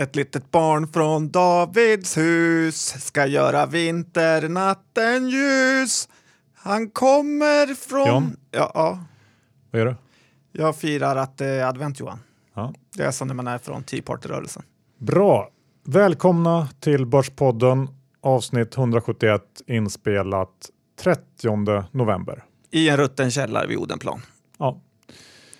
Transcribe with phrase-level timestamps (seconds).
[0.00, 6.08] Ett litet barn från Davids hus ska göra vinternatten ljus.
[6.54, 8.08] Han kommer från...
[8.08, 8.36] John?
[8.50, 9.04] Ja, ja.
[9.70, 9.96] Vad är det?
[10.52, 12.18] Jag firar att det är advent, Johan.
[12.54, 12.74] Ja.
[12.96, 14.62] Det är som när man är från Tea Party-rörelsen.
[14.98, 15.50] Bra!
[15.84, 17.88] Välkomna till Börspodden
[18.20, 20.70] avsnitt 171 inspelat
[21.00, 22.44] 30 november.
[22.70, 24.22] I en rutten källare vid Odenplan.
[24.58, 24.80] Ja.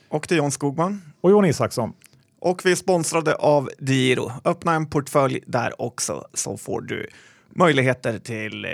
[0.08, 1.02] Och det är John Skogman.
[1.20, 1.92] Och Johan Isaksson.
[2.40, 4.32] Och vi är sponsrade av Giro.
[4.44, 7.06] Öppna en portfölj där också så får du
[7.50, 8.70] möjligheter till eh,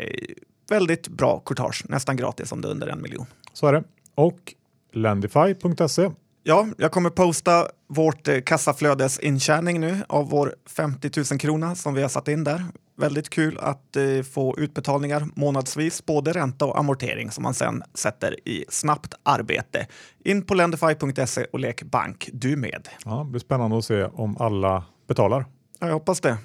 [0.68, 3.26] väldigt bra courtage, nästan gratis om det är under en miljon.
[3.52, 3.84] Så är det.
[4.14, 4.54] Och
[4.92, 6.10] Lendify.se.
[6.42, 12.02] Ja, jag kommer posta vårt eh, kassaflödesintjäning nu av vår 50 000 krona som vi
[12.02, 12.64] har satt in där.
[12.96, 18.48] Väldigt kul att eh, få utbetalningar månadsvis, både ränta och amortering som man sen sätter
[18.48, 19.86] i snabbt arbete.
[20.24, 22.88] In på lendify.se och lek bank du med.
[23.04, 25.46] Ja, det blir spännande att se om alla betalar.
[25.78, 26.38] Ja, jag hoppas det.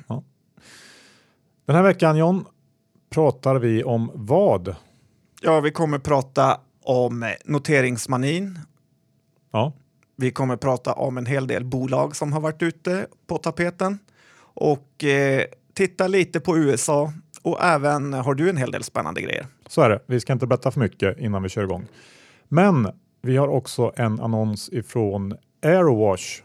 [1.66, 2.46] Den här veckan John
[3.10, 4.76] pratar vi om vad?
[5.42, 8.60] Ja, vi kommer prata om noteringsmanin.
[9.52, 9.74] Ja,
[10.16, 14.00] Vi kommer prata om en hel del bolag som har varit ute på tapeten
[14.54, 15.44] och eh,
[15.88, 19.48] titta lite på USA och även har du en hel del spännande grejer.
[19.68, 20.00] så är det.
[20.08, 21.88] Vi ska inte berätta för mycket innan vi kör igång.
[22.48, 22.88] Men
[23.22, 26.42] vi har också en annons ifrån Aerowash.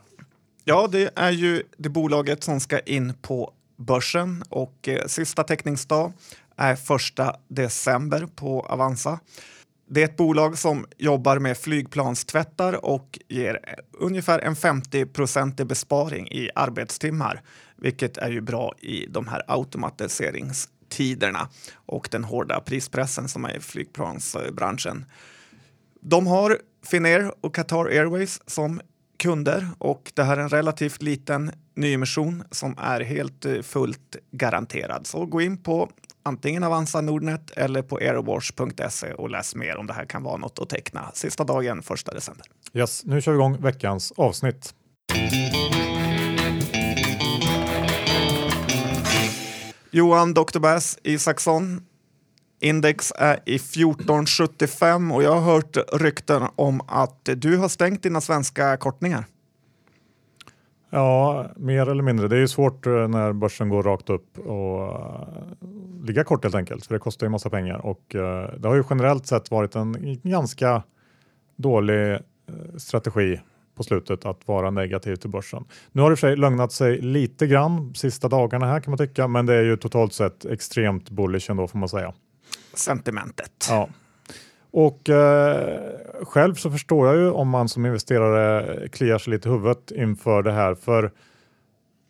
[0.65, 6.13] Ja, det är ju det bolaget som ska in på börsen och eh, sista teckningsdag
[6.57, 9.21] är första december på Avanza.
[9.89, 13.59] Det är ett bolag som jobbar med flygplanstvättar och ger
[13.93, 17.43] ungefär en 50% besparing i arbetstimmar,
[17.77, 23.61] vilket är ju bra i de här automatiseringstiderna och den hårda prispressen som är i
[23.61, 25.05] flygplansbranschen.
[26.01, 28.81] De har Finnair och Qatar Airways som
[29.19, 35.07] kunder och det här är en relativt liten nyemission som är helt eh, fullt garanterad.
[35.07, 35.91] Så gå in på
[36.23, 40.59] antingen Avanza Nordnet eller på airwash.se och läs mer om det här kan vara något
[40.59, 41.11] att teckna.
[41.15, 42.47] Sista dagen 1 december.
[42.75, 44.75] Yes, nu kör vi igång veckans avsnitt.
[49.97, 50.59] Johan Dr.
[50.59, 51.81] Bass Isaksson.
[52.61, 58.21] Index är i 1475 och jag har hört rykten om att du har stängt dina
[58.21, 59.25] svenska kortningar.
[60.91, 62.29] Ja, mer eller mindre.
[62.29, 66.55] Det är ju svårt eh, när börsen går rakt upp och uh, ligga kort helt
[66.55, 68.21] enkelt, för det kostar ju massa pengar och uh,
[68.59, 70.83] det har ju generellt sett varit en ganska
[71.57, 72.19] dålig uh,
[72.77, 73.41] strategi
[73.77, 75.65] på slutet att vara negativ till börsen.
[75.93, 79.29] Nu har det för sig lugnat sig lite grann sista dagarna här kan man tycka,
[79.29, 82.15] men det är ju totalt sett extremt bullish ändå får man säga.
[82.75, 83.67] Sentimentet.
[83.71, 83.89] Ja.
[84.71, 85.81] Och eh,
[86.23, 90.43] själv så förstår jag ju om man som investerare kliar sig lite i huvudet inför
[90.43, 90.75] det här.
[90.75, 91.13] För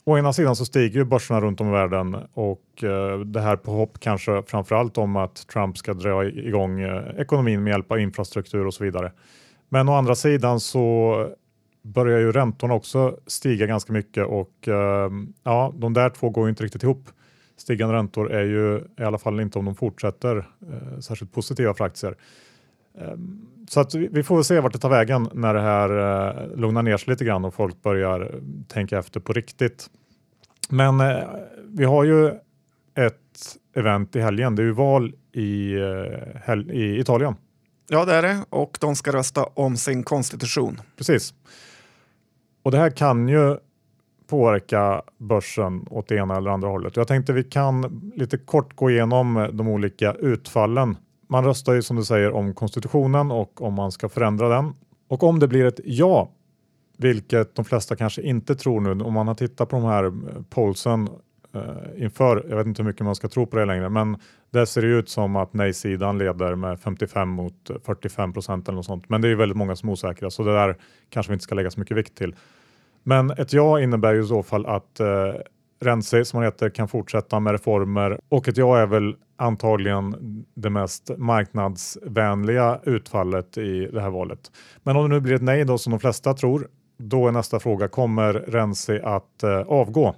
[0.05, 3.57] å ena sidan så stiger ju börserna runt om i världen och eh, det här
[3.57, 8.01] på hopp kanske framförallt om att Trump ska dra igång eh, ekonomin med hjälp av
[8.01, 9.13] infrastruktur och så vidare.
[9.69, 11.29] Men å andra sidan så
[11.87, 15.11] börjar ju räntorna också stiga ganska mycket och eh,
[15.43, 17.09] ja, de där två går inte riktigt ihop.
[17.57, 21.85] Stigande räntor är ju i alla fall inte om de fortsätter eh, särskilt positiva för
[21.85, 22.17] aktier.
[22.99, 26.57] Ehm, så att vi, får väl se vart det tar vägen när det här eh,
[26.57, 29.87] lugnar ner sig lite grann och folk börjar tänka efter på riktigt.
[30.71, 31.03] Men
[31.65, 32.29] vi har ju
[32.95, 34.57] ett event i helgen.
[34.57, 35.77] Det är ju val i,
[36.73, 37.35] i Italien.
[37.89, 38.45] Ja, det är det.
[38.51, 40.81] Och de ska rösta om sin konstitution.
[40.97, 41.35] Precis.
[42.67, 43.57] Och det här kan ju
[44.27, 46.97] påverka börsen åt det ena eller andra hållet.
[46.97, 50.97] Jag tänkte vi kan lite kort gå igenom de olika utfallen.
[51.29, 54.73] Man röstar ju som du säger om konstitutionen och om man ska förändra den.
[55.09, 56.31] Och om det blir ett ja,
[56.99, 60.13] vilket de flesta kanske inte tror nu, om man har tittat på de här eh,
[60.51, 61.09] polsen
[61.55, 64.17] eh, inför, jag vet inte hur mycket man ska tro på det längre, men
[64.51, 68.87] det ser det ut som att nej-sidan leder med 55 mot 45 procent eller något
[68.87, 69.09] sånt.
[69.09, 70.77] Men det är ju väldigt många som är osäkra, så det där
[71.11, 72.35] kanske vi inte ska lägga så mycket vikt till.
[73.09, 75.07] Men ett ja innebär ju i så fall att eh,
[75.81, 80.15] Renzi, som han heter, kan fortsätta med reformer och ett ja är väl antagligen
[80.55, 84.51] det mest marknadsvänliga utfallet i det här valet.
[84.83, 86.69] Men om det nu blir ett nej då som de flesta tror,
[86.99, 90.15] då är nästa fråga, kommer Renzi att eh, avgå?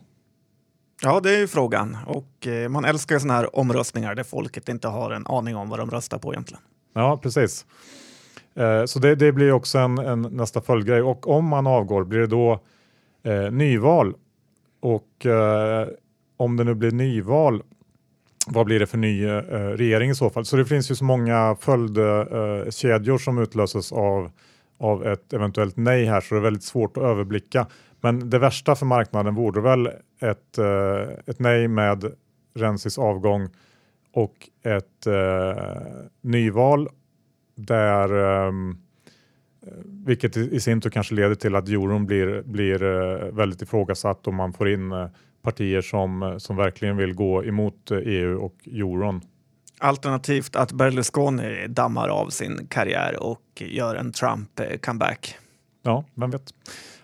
[1.03, 1.97] Ja, det är ju frågan.
[2.07, 5.69] Och eh, man älskar ju sådana här omröstningar där folket inte har en aning om
[5.69, 6.63] vad de röstar på egentligen.
[6.95, 7.67] Ja, precis.
[8.55, 12.21] Eh, så det, det blir också en, en nästa följdgrej och om man avgår blir
[12.21, 12.61] det då
[13.29, 14.15] eh, nyval
[14.81, 15.89] och eh,
[16.37, 17.63] om det nu blir nyval
[18.51, 20.45] vad blir det för ny eh, regering i så fall?
[20.45, 24.31] Så det finns ju så många följdkedjor eh, som utlöses av,
[24.79, 27.67] av ett eventuellt nej här så det är väldigt svårt att överblicka.
[28.01, 29.87] Men det värsta för marknaden vore väl
[30.21, 32.13] ett, eh, ett nej med
[32.55, 33.49] Rensis avgång
[34.13, 34.35] och
[34.65, 35.65] ett eh,
[36.21, 36.89] nyval
[37.55, 38.53] där eh,
[39.85, 44.35] vilket i sin tur kanske leder till att euron blir, blir eh, väldigt ifrågasatt och
[44.35, 45.07] man får in eh,
[45.43, 49.21] partier som, som verkligen vill gå emot EU och euron.
[49.79, 55.37] Alternativt att Berlusconi dammar av sin karriär och gör en Trump-comeback.
[55.83, 56.55] Ja, vem vet.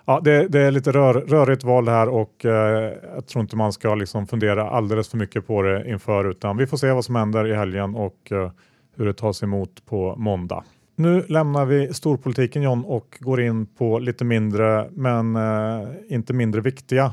[0.05, 3.73] Ja, det, det är lite rör, rörigt val här och eh, jag tror inte man
[3.73, 7.15] ska liksom fundera alldeles för mycket på det inför utan vi får se vad som
[7.15, 8.51] händer i helgen och eh,
[8.97, 10.65] hur det tas emot på måndag.
[10.97, 16.61] Nu lämnar vi storpolitiken John och går in på lite mindre men eh, inte mindre
[16.61, 17.13] viktiga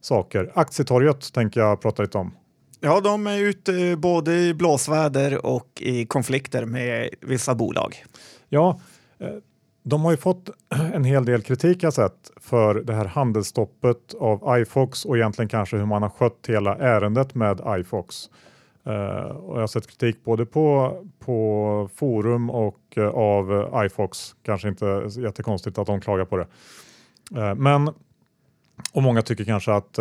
[0.00, 0.52] saker.
[0.54, 2.34] Aktietorget tänker jag prata lite om.
[2.80, 8.04] Ja, de är ute både i blåsväder och i konflikter med vissa bolag.
[8.48, 8.80] Ja,
[9.18, 9.28] eh,
[9.82, 10.50] de har ju fått
[10.94, 15.76] en hel del kritik jag sett för det här handelsstoppet av iFox och egentligen kanske
[15.76, 18.30] hur man har skött hela ärendet med iFox.
[18.86, 24.34] Uh, och jag har sett kritik både på, på forum och uh, av iFox.
[24.42, 26.46] Kanske inte jättekonstigt att de klagar på det.
[27.36, 27.90] Uh, men
[28.92, 29.94] och många tycker kanske att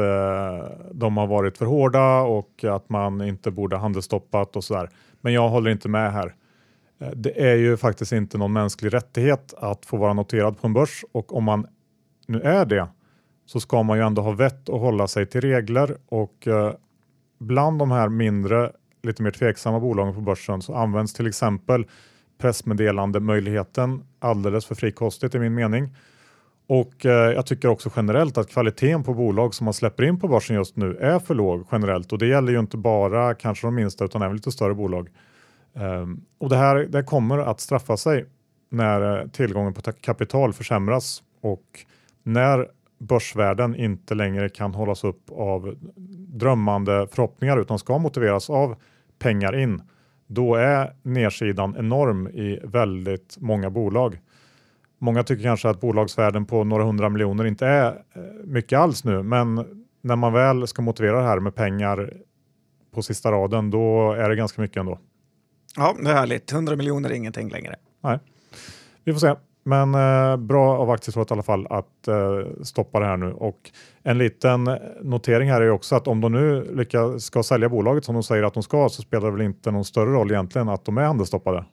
[0.91, 4.89] de har varit för hårda och att man inte borde handelsstoppat och sådär.
[5.21, 6.35] Men jag håller inte med här.
[7.13, 11.05] Det är ju faktiskt inte någon mänsklig rättighet att få vara noterad på en börs
[11.11, 11.67] och om man
[12.27, 12.87] nu är det
[13.45, 16.47] så ska man ju ändå ha vett att hålla sig till regler och
[17.43, 18.71] bland de här mindre,
[19.03, 21.85] lite mer tveksamma bolagen på börsen så används till exempel
[22.37, 25.89] pressmeddelandemöjligheten alldeles för frikostigt i min mening.
[26.67, 30.27] Och eh, jag tycker också generellt att kvaliteten på bolag som man släpper in på
[30.27, 33.75] börsen just nu är för låg generellt och det gäller ju inte bara kanske de
[33.75, 35.09] minsta utan även lite större bolag.
[35.73, 38.25] Um, och det här det kommer att straffa sig
[38.69, 41.85] när eh, tillgången på kapital försämras och
[42.23, 42.67] när
[43.03, 45.75] börsvärden inte längre kan hållas upp av
[46.27, 48.75] drömmande förhoppningar utan ska motiveras av
[49.19, 49.81] pengar in,
[50.27, 54.19] då är nedsidan enorm i väldigt många bolag.
[54.99, 59.23] Många tycker kanske att bolagsvärden på några hundra miljoner inte är eh, mycket alls nu,
[59.23, 59.65] men
[60.01, 62.13] när man väl ska motivera det här med pengar
[62.93, 64.99] på sista raden, då är det ganska mycket ändå.
[65.75, 66.51] Ja, det är härligt.
[66.51, 67.75] 100 miljoner är ingenting längre.
[68.03, 68.19] Nej,
[69.03, 69.35] vi får se.
[69.63, 73.33] Men eh, bra av Aktietorget i alla fall att eh, stoppa det här nu.
[73.33, 73.71] Och
[74.03, 78.13] en liten notering här är också att om de nu lyckas, ska sälja bolaget som
[78.13, 80.85] de säger att de ska så spelar det väl inte någon större roll egentligen att
[80.85, 81.65] de är handelsstoppade.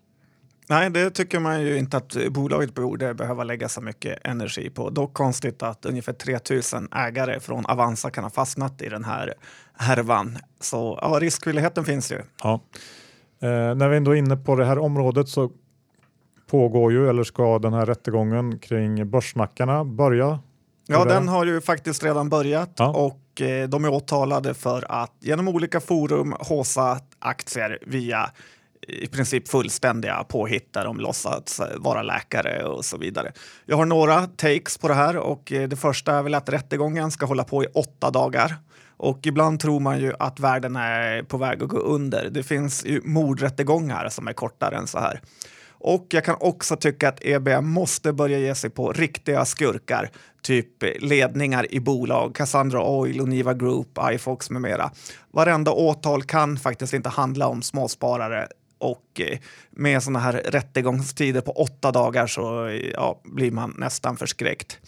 [0.69, 4.91] Nej, det tycker man ju inte att bolaget borde behöva lägga så mycket energi på.
[4.91, 9.35] Dock konstigt att ungefär 3000 ägare från Avanza kan ha fastnat i den här
[9.75, 10.39] härvan.
[10.61, 12.23] Så ja, riskvilligheten finns ju.
[12.43, 12.61] Ja.
[13.43, 15.51] Eh, när vi ändå är inne på det här området så
[16.51, 20.39] pågår ju, eller ska den här rättegången kring börssnackarna börja?
[20.87, 22.89] Ja, den har ju faktiskt redan börjat ja.
[22.89, 28.31] och eh, de är åtalade för att genom olika forum håsa aktier via
[28.89, 33.33] i princip fullständiga påhitt där de låtsas vara läkare och så vidare.
[33.67, 37.11] Jag har några takes på det här och eh, det första är väl att rättegången
[37.11, 38.57] ska hålla på i åtta dagar.
[38.97, 42.29] Och ibland tror man ju att världen är på väg att gå under.
[42.31, 45.21] Det finns ju mordrättegångar som är kortare än så här.
[45.81, 50.11] Och jag kan också tycka att EBM måste börja ge sig på riktiga skurkar,
[50.43, 54.91] typ ledningar i bolag, Cassandra Oil, Univa Group, iFox med mera.
[55.31, 59.39] Varenda åtal kan faktiskt inte handla om småsparare och eh,
[59.71, 64.79] med sådana här rättegångstider på åtta dagar så ja, blir man nästan förskräckt.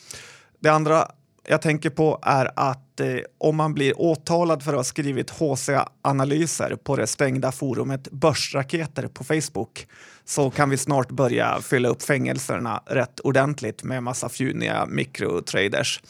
[0.61, 1.08] Det andra
[1.49, 6.76] jag tänker på är att eh, om man blir åtalad för att ha skrivit HC-analyser
[6.76, 9.87] på det stängda forumet Börsraketer på Facebook
[10.25, 16.02] så kan vi snart börja fylla upp fängelserna rätt ordentligt med massa fjuniga mikrotraders.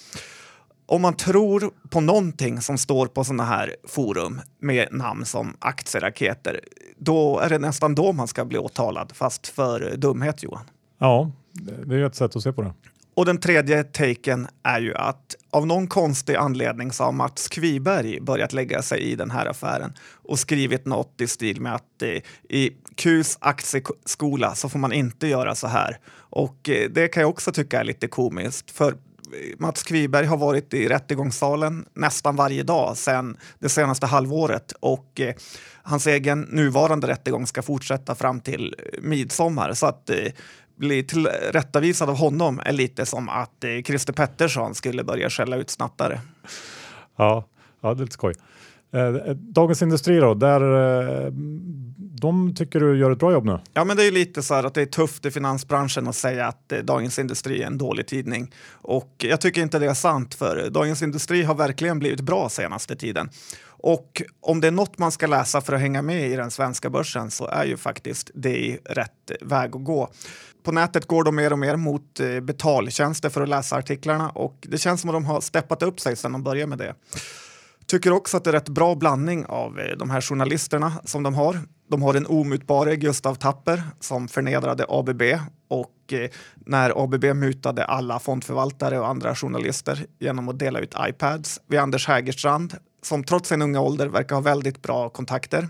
[0.86, 6.60] Om man tror på någonting som står på sådana här forum med namn som aktieraketer,
[6.98, 10.64] då är det nästan då man ska bli åtalad, fast för dumhet Johan.
[10.98, 11.30] Ja,
[11.84, 12.72] det är ett sätt att se på det.
[13.14, 18.20] Och den tredje taken är ju att av någon konstig anledning så har Mats Kviberg
[18.20, 22.22] börjat lägga sig i den här affären och skrivit något i stil med att eh,
[22.48, 25.98] i Qs aktieskola så får man inte göra så här.
[26.14, 28.96] Och eh, det kan jag också tycka är lite komiskt, för eh,
[29.58, 35.34] Mats Kviberg har varit i rättegångssalen nästan varje dag sedan det senaste halvåret och eh,
[35.82, 39.72] hans egen nuvarande rättegång ska fortsätta fram till eh, midsommar.
[39.74, 40.32] Så att eh,
[40.76, 45.70] bli tillrättavisad av honom är lite som att eh, Christer Pettersson skulle börja skälla ut
[45.70, 46.20] snattare.
[47.16, 47.44] Ja,
[47.80, 48.34] ja det är lite skoj.
[48.94, 50.60] Eh, Dagens Industri då, där,
[51.24, 51.32] eh,
[51.96, 53.58] de tycker du gör ett bra jobb nu?
[53.72, 56.46] Ja, men det är lite så här att det är tufft i finansbranschen att säga
[56.46, 58.52] att eh, Dagens Industri är en dålig tidning.
[58.70, 62.96] Och jag tycker inte det är sant, för Dagens Industri har verkligen blivit bra senaste
[62.96, 63.28] tiden.
[63.82, 66.90] Och om det är något man ska läsa för att hänga med i den svenska
[66.90, 70.12] börsen så är ju faktiskt det rätt väg att gå.
[70.62, 74.56] På nätet går de mer och mer mot eh, betaltjänster för att läsa artiklarna och
[74.60, 76.94] det känns som att de har steppat upp sig sedan de började med det.
[77.86, 81.34] Tycker också att det är rätt bra blandning av eh, de här journalisterna som de
[81.34, 81.58] har.
[81.90, 85.22] De har den omutbare Gustav Tapper som förnedrade ABB
[85.68, 91.60] och eh, när ABB mutade alla fondförvaltare och andra journalister genom att dela ut iPads.
[91.66, 95.68] Vi har Anders Hägerstrand som trots sin unga ålder verkar ha väldigt bra kontakter.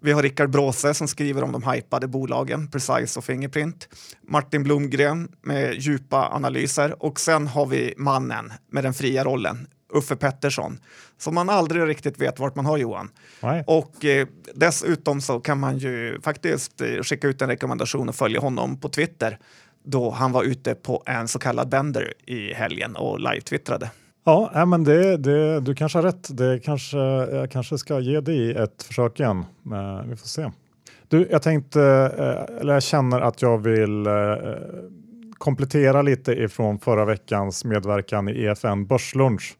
[0.00, 3.88] Vi har Rickard Bråse som skriver om de hypade bolagen Precise och Fingerprint.
[4.28, 10.16] Martin Blomgren med djupa analyser och sen har vi mannen med den fria rollen, Uffe
[10.16, 10.78] Pettersson,
[11.18, 13.10] som man aldrig riktigt vet vart man har Johan.
[13.40, 13.64] Nej.
[13.66, 18.40] Och eh, dessutom så kan man ju faktiskt eh, skicka ut en rekommendation och följa
[18.40, 19.38] honom på Twitter
[19.84, 23.88] då han var ute på en så kallad bender i helgen och live-twittrade.
[24.24, 26.36] Ja, men det, det, du kanske har rätt.
[26.36, 29.44] Det kanske, jag kanske ska ge dig ett försök igen.
[29.62, 30.50] Men vi får se.
[31.08, 31.82] Du, jag tänkte,
[32.18, 34.12] eh, eller jag känner att jag vill eh,
[35.38, 39.56] komplettera lite ifrån förra veckans medverkan i EFN Börslunch.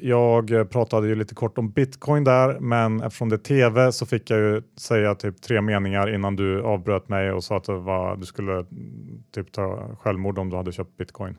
[0.00, 4.30] Jag pratade ju lite kort om bitcoin där, men eftersom det är tv så fick
[4.30, 8.26] jag ju säga typ tre meningar innan du avbröt mig och sa att var, du
[8.26, 11.36] skulle mm, typ ta självmord om du hade köpt bitcoin.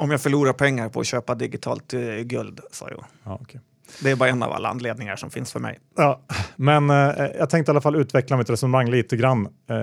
[0.00, 3.04] Om jag förlorar pengar på att köpa digitalt eh, guld, sa jag.
[3.24, 3.60] Ja, okay.
[4.02, 5.78] Det är bara en av alla anledningar som finns för mig.
[5.96, 6.20] Ja,
[6.56, 6.96] men eh,
[7.38, 9.76] jag tänkte i alla fall utveckla mitt resonemang lite grann, eh,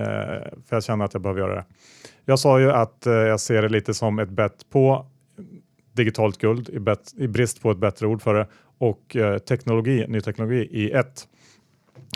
[0.66, 1.64] för jag känner att jag behöver göra det.
[2.24, 5.06] Jag sa ju att eh, jag ser det lite som ett bett på
[5.92, 8.46] digitalt guld i, bet, i brist på ett bättre ord för det
[8.78, 11.28] och eh, teknologi, ny teknologi i ett.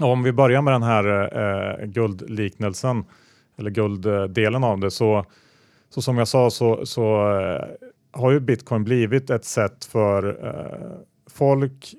[0.00, 3.04] Och om vi börjar med den här eh, guldliknelsen
[3.59, 5.26] eller gulddelen av det så,
[5.90, 7.64] så som jag sa så, så eh,
[8.12, 10.99] har ju bitcoin blivit ett sätt för eh,
[11.31, 11.95] folk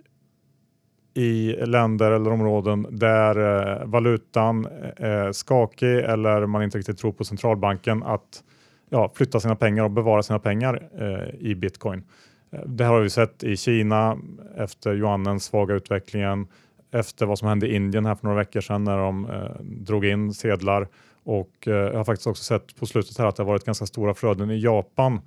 [1.13, 3.38] i länder eller områden där
[3.82, 8.43] eh, valutan eh, är skakig eller man inte riktigt tror på centralbanken att
[8.89, 12.03] ja, flytta sina pengar och bevara sina pengar eh, i bitcoin.
[12.51, 14.17] Eh, det har vi sett i Kina
[14.58, 16.48] efter yuanens svaga utvecklingen,
[16.91, 20.05] efter vad som hände i Indien här för några veckor sedan när de eh, drog
[20.05, 20.88] in sedlar
[21.24, 23.86] och eh, jag har faktiskt också sett på slutet här att det har varit ganska
[23.86, 25.22] stora flöden i Japan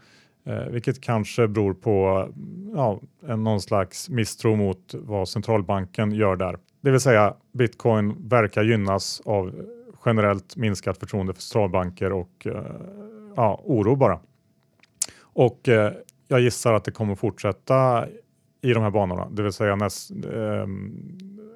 [0.47, 2.29] Eh, vilket kanske beror på
[2.75, 6.59] ja, en, någon slags misstro mot vad centralbanken gör där.
[6.81, 9.67] Det vill säga bitcoin verkar gynnas av
[10.05, 12.65] generellt minskat förtroende för centralbanker och eh,
[13.37, 14.21] ja, oro bara.
[15.21, 15.93] Och eh,
[16.29, 18.07] jag gissar att det kommer fortsätta
[18.63, 20.67] i de här banorna, det vill säga näst, eh,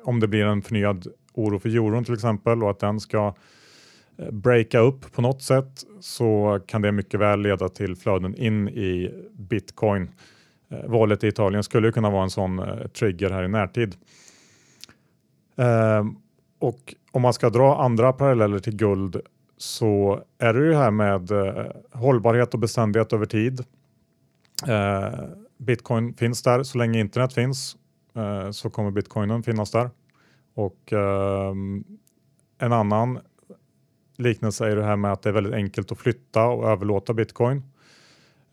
[0.05, 3.35] om det blir en förnyad oro för euron till exempel och att den ska Eh,
[4.33, 9.15] breaka upp på något sätt så kan det mycket väl leda till flöden in i
[9.33, 10.11] bitcoin.
[10.71, 13.97] Eh, valet i Italien skulle kunna vara en sån eh, trigger här i närtid.
[15.57, 16.17] Ehm,
[16.59, 19.21] och om man ska dra andra paralleller till guld
[19.57, 23.65] så är det ju här med eh, hållbarhet och beständighet över tid.
[24.69, 25.21] Eh,
[25.59, 27.77] bitcoin finns där så länge internet finns
[28.15, 29.91] eh, så kommer bitcoinen finnas där.
[30.55, 31.85] Och ehm,
[32.59, 33.19] en annan
[34.21, 37.62] liknelse är det här med att det är väldigt enkelt att flytta och överlåta bitcoin.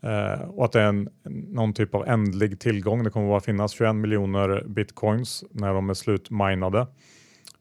[0.00, 1.08] Eh, och att det är en,
[1.48, 3.04] någon typ av ändlig tillgång.
[3.04, 6.86] Det kommer att finnas 21 miljoner bitcoins när de är slutminade.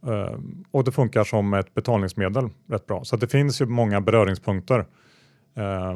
[0.07, 0.39] Eh,
[0.71, 3.03] och det funkar som ett betalningsmedel rätt bra.
[3.03, 4.79] Så det finns ju många beröringspunkter
[5.55, 5.95] eh,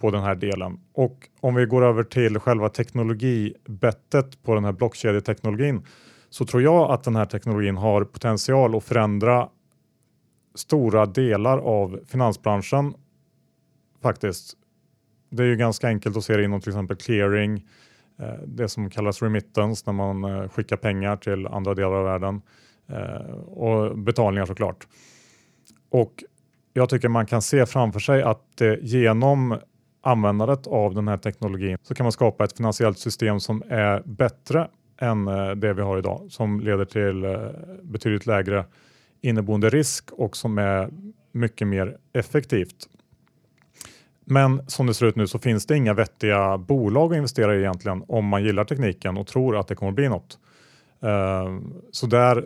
[0.00, 0.80] på den här delen.
[0.92, 5.82] Och om vi går över till själva teknologibettet på den här blockkedjeteknologin
[6.30, 9.48] så tror jag att den här teknologin har potential att förändra
[10.54, 12.94] stora delar av finansbranschen
[14.02, 14.56] faktiskt.
[15.30, 17.66] Det är ju ganska enkelt att se det inom till exempel clearing,
[18.18, 22.42] eh, det som kallas remittance när man eh, skickar pengar till andra delar av världen
[22.88, 24.86] eh, och betalningar såklart.
[25.90, 26.24] Och
[26.72, 29.58] jag tycker man kan se framför sig att genom
[30.00, 34.68] användandet av den här teknologin så kan man skapa ett finansiellt system som är bättre
[35.00, 35.24] än
[35.56, 37.24] det vi har idag som leder till
[37.82, 38.64] betydligt lägre
[39.22, 40.88] inneboende risk och som är
[41.32, 42.88] mycket mer effektivt.
[44.24, 47.58] Men som det ser ut nu så finns det inga vettiga bolag att investera i
[47.58, 50.38] egentligen om man gillar tekniken och tror att det kommer bli något.
[51.02, 51.58] Eh,
[51.90, 52.44] så där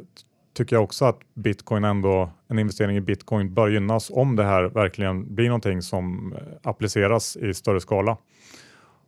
[0.55, 4.65] tycker jag också att bitcoin ändå, en investering i bitcoin bör gynnas om det här
[4.65, 8.17] verkligen blir någonting som eh, appliceras i större skala.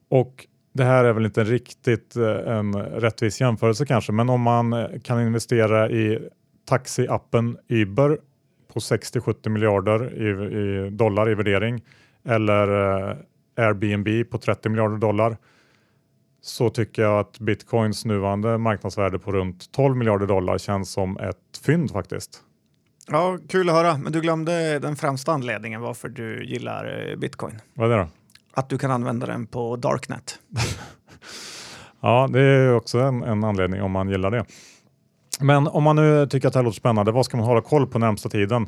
[0.09, 4.89] Och det här är väl inte riktigt eh, en rättvis jämförelse kanske, men om man
[5.03, 6.29] kan investera i
[6.69, 8.19] taxiappen Uber
[8.73, 11.85] på 60-70 miljarder i, i, dollar i värdering
[12.25, 12.69] eller
[13.11, 13.17] eh,
[13.57, 15.37] Airbnb på 30 miljarder dollar
[16.43, 21.61] så tycker jag att bitcoins nuvarande marknadsvärde på runt 12 miljarder dollar känns som ett
[21.67, 22.43] fynd faktiskt.
[23.11, 23.99] Ja, kul att höra.
[23.99, 27.61] Men du glömde den främsta anledningen varför du gillar eh, bitcoin.
[27.75, 28.09] Vad är det då?
[28.55, 30.39] Att du kan använda den på Darknet.
[32.01, 34.45] ja, det är också en, en anledning om man gillar det.
[35.41, 37.87] Men om man nu tycker att det här låter spännande, vad ska man hålla koll
[37.87, 38.67] på närmsta tiden?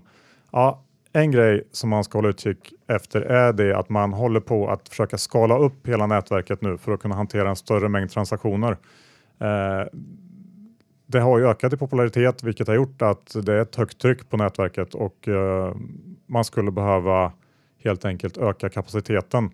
[0.53, 4.69] Ja, en grej som man ska hålla utkik efter är det att man håller på
[4.69, 8.77] att försöka skala upp hela nätverket nu för att kunna hantera en större mängd transaktioner.
[9.41, 9.87] Eh,
[11.07, 14.31] det har ju ökat i popularitet vilket har gjort att det är ett högt tryck
[14.31, 15.75] på nätverket och eh,
[16.27, 17.33] man skulle behöva
[17.85, 19.51] helt enkelt öka kapaciteten.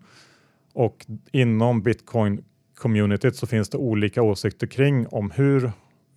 [0.73, 2.43] Och inom bitcoin
[2.75, 5.71] communityt så finns det olika åsikter kring om hur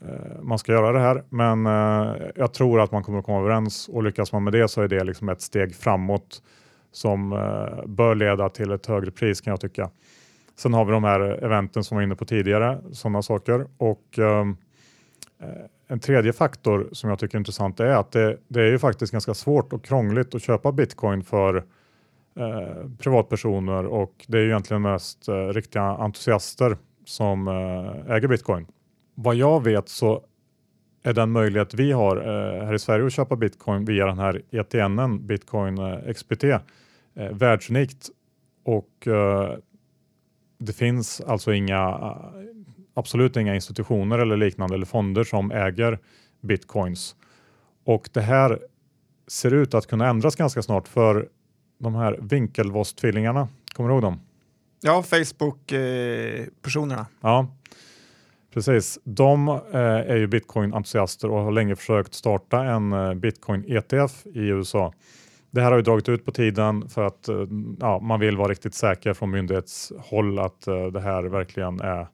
[0.08, 1.24] Eh, man ska göra det här.
[1.28, 4.68] Men eh, jag tror att man kommer att komma överens och lyckas man med det
[4.68, 6.42] så är det liksom ett steg framåt
[6.92, 9.90] som eh, bör leda till ett högre pris kan jag tycka.
[10.56, 13.66] Sen har vi de här eventen som vi var inne på tidigare, sådana saker.
[13.76, 14.56] Och ehm,
[15.40, 15.48] eh,
[15.88, 19.12] en tredje faktor som jag tycker är intressant är att det, det är ju faktiskt
[19.12, 21.56] ganska svårt och krångligt att köpa bitcoin för
[22.36, 28.66] eh, privatpersoner och det är ju egentligen mest eh, riktiga entusiaster som eh, äger bitcoin
[29.22, 30.24] vad jag vet så
[31.02, 34.42] är den möjlighet vi har eh, här i Sverige att köpa bitcoin via den här
[34.50, 36.60] ETN, Bitcoin eh, XBT, eh,
[37.32, 38.10] världsunikt
[38.64, 39.54] och eh,
[40.58, 42.16] det finns alltså inga, eh,
[42.94, 45.98] absolut inga institutioner eller liknande eller fonder som äger
[46.40, 47.16] bitcoins.
[47.84, 48.58] Och det här
[49.28, 51.28] ser ut att kunna ändras ganska snart för
[51.78, 54.20] de här Winklevoss-tvillingarna, kommer du ihåg dem?
[54.80, 57.06] Ja, Facebook-personerna.
[57.20, 57.46] ja,
[58.54, 64.48] Precis, de eh, är ju bitcoin-entusiaster och har länge försökt starta en eh, bitcoin-ETF i
[64.48, 64.92] USA.
[65.50, 67.46] Det här har ju dragit ut på tiden för att eh,
[67.80, 72.06] ja, man vill vara riktigt säker från myndighetshåll att eh, det här verkligen är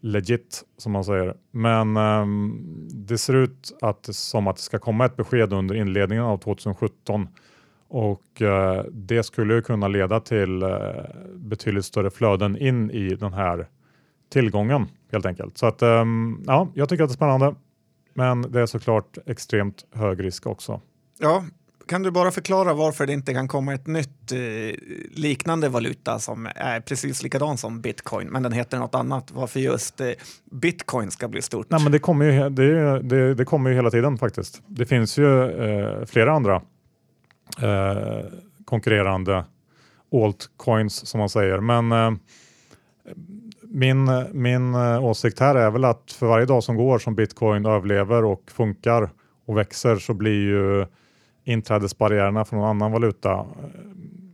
[0.00, 1.34] legit som man säger.
[1.50, 6.24] Men ehm, det ser ut att, som att det ska komma ett besked under inledningen
[6.24, 7.28] av 2017
[7.88, 10.70] och eh, det skulle ju kunna leda till eh,
[11.34, 13.68] betydligt större flöden in i den här
[14.28, 15.58] tillgången helt enkelt.
[15.58, 17.54] Så att um, ja, jag tycker att det är spännande.
[18.14, 20.80] Men det är såklart extremt hög risk också.
[21.18, 21.44] Ja,
[21.88, 24.38] kan du bara förklara varför det inte kan komma ett nytt eh,
[25.10, 29.30] liknande valuta som är precis likadan som bitcoin, men den heter något annat?
[29.32, 30.10] Varför just eh,
[30.50, 31.66] bitcoin ska bli stort?
[31.70, 34.62] Nej, men det kommer ju, det, det, det kommer ju hela tiden faktiskt.
[34.66, 36.62] Det finns ju eh, flera andra
[37.62, 38.24] eh,
[38.64, 39.44] konkurrerande
[40.12, 42.18] altcoins som man säger, men eh,
[43.74, 47.66] min, min eh, åsikt här är väl att för varje dag som går som bitcoin
[47.66, 49.10] överlever och funkar
[49.46, 50.86] och växer så blir ju
[51.44, 53.44] inträdesbarriärerna från någon annan valuta eh,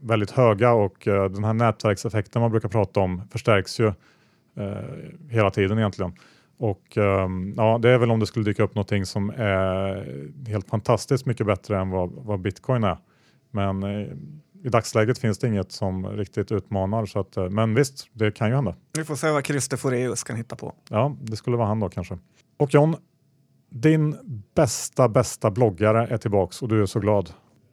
[0.02, 3.86] väldigt höga och eh, den här nätverkseffekten man brukar prata om förstärks ju
[4.56, 6.12] eh, hela tiden egentligen.
[6.58, 10.68] Och eh, ja, det är väl om det skulle dyka upp någonting som är helt
[10.68, 12.96] fantastiskt mycket bättre än vad, vad bitcoin är.
[13.50, 14.08] Men eh,
[14.64, 17.06] i dagsläget finns det inget som riktigt utmanar.
[17.06, 18.74] Så att, eh, men visst, det kan ju hända.
[18.92, 20.74] Vi får se vad Christer Foreus kan hitta på.
[20.88, 22.18] Ja, det skulle vara han då kanske.
[22.56, 22.96] Och John,
[23.70, 24.16] din
[24.54, 27.32] bästa, bästa bloggare är tillbaks och du är så glad.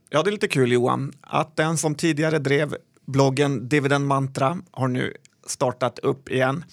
[0.10, 4.88] Ja, det är lite kul Johan, att den som tidigare drev bloggen Dividend Mantra har
[4.88, 5.14] nu
[5.48, 6.64] startat upp igen.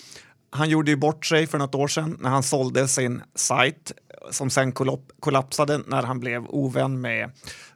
[0.50, 3.92] Han gjorde ju bort sig för något år sedan när han sålde sin sajt
[4.30, 4.72] som sen
[5.20, 7.30] kollapsade när han blev ovän med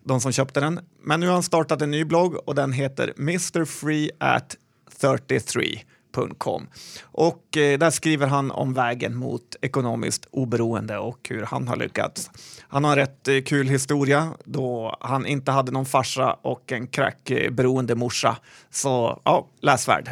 [0.04, 0.80] de som köpte den.
[1.02, 4.56] Men nu har han startat en ny blogg och den heter Mr Free at
[5.00, 6.66] 33.com.
[7.02, 12.30] Och eh, där skriver han om vägen mot ekonomiskt oberoende och hur han har lyckats.
[12.68, 16.86] Han har en rätt eh, kul historia då han inte hade någon farsa och en
[16.86, 18.36] crackberoende eh, morsa.
[18.70, 20.10] Så ja, läsvärd.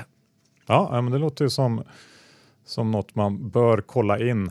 [0.67, 1.83] Ja, men det låter ju som,
[2.65, 4.51] som något man bör kolla in.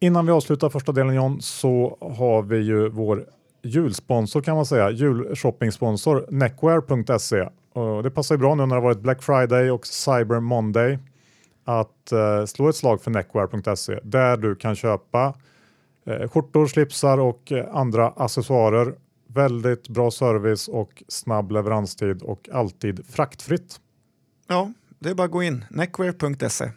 [0.00, 3.26] Innan vi avslutar första delen John så har vi ju vår
[3.62, 7.48] julsponsor kan man säga, julshoppingsponsor Neckwear.se.
[8.02, 10.98] Det passar ju bra nu när det har varit Black Friday och Cyber Monday
[11.64, 15.34] att eh, slå ett slag för Neckwear.se där du kan köpa
[16.06, 18.94] eh, skjortor, slipsar och eh, andra accessoarer.
[19.26, 23.80] Väldigt bra service och snabb leveranstid och alltid fraktfritt.
[24.46, 26.70] Ja, det är bara att gå in, neckwear.se.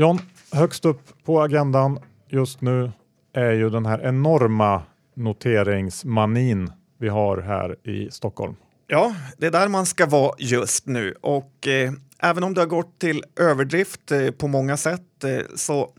[0.00, 0.18] John,
[0.52, 2.92] högst upp på agendan just nu
[3.32, 4.82] är ju den här enorma
[5.14, 8.56] noteringsmanin vi har här i Stockholm.
[8.86, 12.66] Ja, det är där man ska vara just nu och eh, även om det har
[12.66, 15.90] gått till överdrift eh, på många sätt eh, så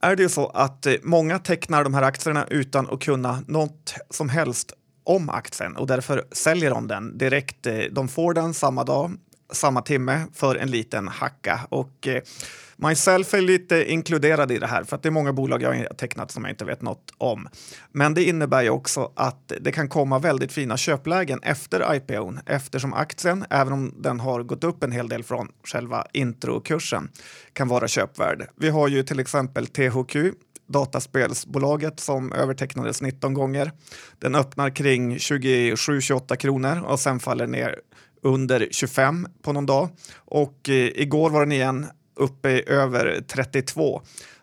[0.00, 3.94] är det ju så att eh, många tecknar de här aktierna utan att kunna något
[4.10, 4.72] som helst
[5.04, 7.66] om aktien och därför säljer de den direkt.
[7.66, 9.12] Eh, de får den samma dag,
[9.52, 12.22] samma timme för en liten hacka och eh,
[12.80, 15.84] Myself är lite inkluderad i det här för att det är många bolag jag har
[15.84, 17.48] tecknat som jag inte vet något om.
[17.92, 22.94] Men det innebär ju också att det kan komma väldigt fina köplägen efter IPOn eftersom
[22.94, 27.08] aktien, även om den har gått upp en hel del från själva introkursen,
[27.52, 28.48] kan vara köpvärd.
[28.56, 30.16] Vi har ju till exempel THQ
[30.68, 33.72] dataspelsbolaget som övertecknades 19 gånger.
[34.18, 37.78] Den öppnar kring 27-28 kronor och sen faller ner
[38.22, 39.88] under 25 på någon dag.
[40.14, 44.02] Och eh, igår var den igen uppe i över 32.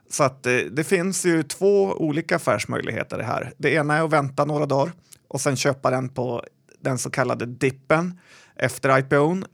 [0.10, 3.54] Så att eh, det finns ju två olika affärsmöjligheter här.
[3.58, 4.92] Det ena är att vänta några dagar
[5.28, 6.44] och sen köpa den på
[6.80, 8.20] den så kallade dippen
[8.56, 9.46] efter IPOn.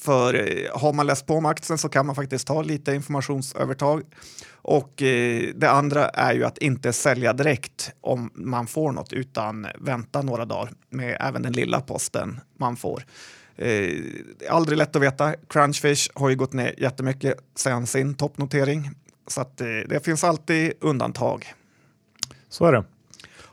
[0.00, 4.02] För eh, har man läst på om aktien så kan man faktiskt ta lite informationsövertag.
[4.52, 9.66] Och eh, det andra är ju att inte sälja direkt om man får något utan
[9.78, 13.04] vänta några dagar med även den lilla posten man får.
[13.58, 14.04] Eh,
[14.50, 15.34] aldrig lätt att veta.
[15.48, 18.90] Crunchfish har ju gått ner jättemycket sen sin toppnotering.
[19.26, 21.54] Så att, eh, det finns alltid undantag.
[22.48, 22.84] Så är det.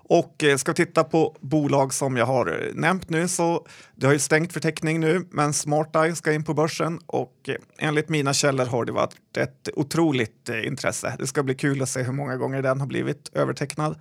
[0.07, 4.05] Och eh, ska vi titta på bolag som jag har eh, nämnt nu så det
[4.05, 8.09] har ju stängt för teckning nu, men SmartEye ska in på börsen och eh, enligt
[8.09, 11.15] mina källor har det varit ett otroligt eh, intresse.
[11.19, 13.99] Det ska bli kul att se hur många gånger den har blivit övertecknad.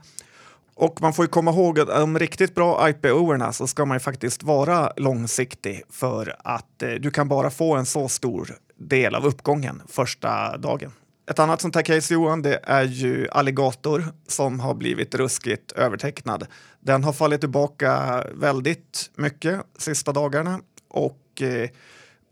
[0.74, 4.00] Och man får ju komma ihåg att de riktigt bra IPO-erna så ska man ju
[4.00, 9.26] faktiskt vara långsiktig för att eh, du kan bara få en så stor del av
[9.26, 10.92] uppgången första dagen.
[11.30, 16.46] Ett annat sånt här case Johan, det är ju Alligator som har blivit ruskigt övertecknad.
[16.80, 21.70] Den har fallit tillbaka väldigt mycket sista dagarna och eh,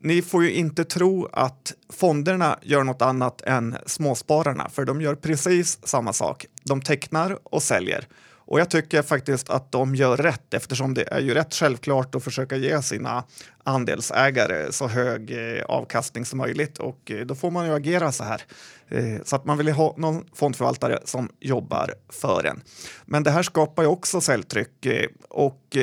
[0.01, 5.15] ni får ju inte tro att fonderna gör något annat än småspararna, för de gör
[5.15, 6.47] precis samma sak.
[6.65, 8.07] De tecknar och säljer.
[8.53, 12.25] Och jag tycker faktiskt att de gör rätt eftersom det är ju rätt självklart att
[12.25, 13.25] försöka ge sina
[13.65, 18.25] andelsägare så hög eh, avkastning som möjligt och eh, då får man ju agera så
[18.25, 18.43] här.
[18.89, 22.63] Eh, så att man vill ha någon fondförvaltare som jobbar för en.
[23.05, 24.87] Men det här skapar ju också säljtryck
[25.29, 25.77] och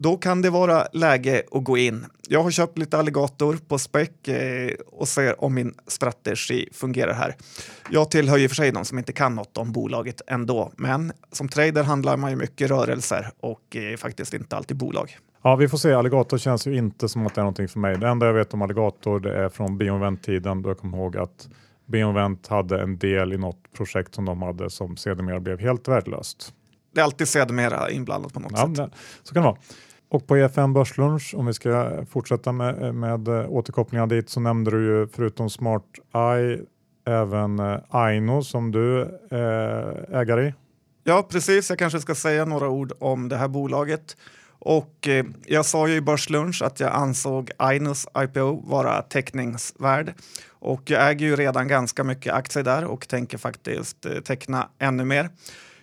[0.00, 2.06] då kan det vara läge att gå in.
[2.28, 7.36] Jag har köpt lite alligator på späck eh, och ser om min strategi fungerar här.
[7.90, 11.48] Jag tillhör ju för sig de som inte kan något om bolaget ändå, men som
[11.48, 15.18] trader handlar man ju mycket rörelser och eh, faktiskt inte alltid bolag.
[15.42, 15.92] Ja, vi får se.
[15.92, 17.98] Alligator känns ju inte som att det är någonting för mig.
[17.98, 21.48] Det enda jag vet om Alligator det är från Bioinvent-tiden då jag kommer ihåg att
[21.86, 26.54] Bioinvent hade en del i något projekt som de hade som sedermera blev helt värdelöst.
[26.94, 28.90] Det är alltid sedermera inblandat på något ja, sätt.
[29.22, 29.58] Så kan det vara.
[30.10, 34.84] Och på EFN Börslunch, om vi ska fortsätta med, med återkopplingar dit, så nämnde du
[34.84, 36.60] ju förutom Smart Eye
[37.06, 40.54] även eh, Aino som du eh, ägare i.
[41.04, 41.70] Ja, precis.
[41.70, 44.16] Jag kanske ska säga några ord om det här bolaget.
[44.58, 50.14] Och eh, jag sa ju i Börslunch att jag ansåg Ainos IPO vara teckningsvärd.
[50.48, 55.04] Och jag äger ju redan ganska mycket aktier där och tänker faktiskt eh, teckna ännu
[55.04, 55.30] mer.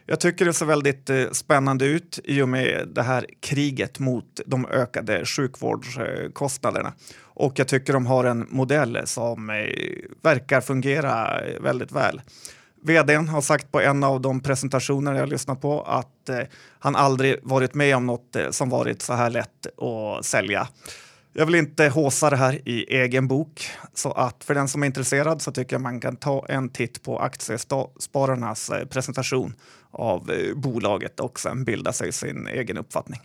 [0.07, 4.39] Jag tycker det ser väldigt eh, spännande ut i och med det här kriget mot
[4.45, 6.93] de ökade sjukvårdskostnaderna.
[7.21, 9.55] Och jag tycker de har en modell som eh,
[10.21, 12.21] verkar fungera eh, väldigt väl.
[12.83, 16.29] Vdn har sagt på en av de presentationer jag lyssnat på att
[16.79, 20.67] han aldrig varit med om något som varit så här lätt att sälja.
[21.33, 24.87] Jag vill inte håsa det här i egen bok, så att för den som är
[24.87, 29.53] intresserad så tycker jag man kan ta en titt på Aktiespararnas presentation
[29.95, 33.19] av eh, bolaget och sen bilda sig sin egen uppfattning.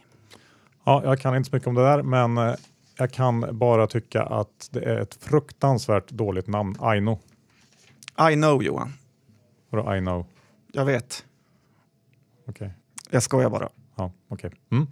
[0.85, 2.55] Ja, jag kan inte så mycket om det där, men eh,
[2.97, 7.19] jag kan bara tycka att det är ett fruktansvärt dåligt namn, Aino.
[8.31, 8.93] I know Johan.
[9.71, 10.27] Vadå I know?
[10.73, 11.25] Jag vet.
[12.41, 12.53] Okej.
[12.53, 12.71] Okay.
[13.11, 13.69] Jag skojar bara.
[13.97, 14.47] Ja, okej.
[14.49, 14.59] Okay.
[14.71, 14.87] Mm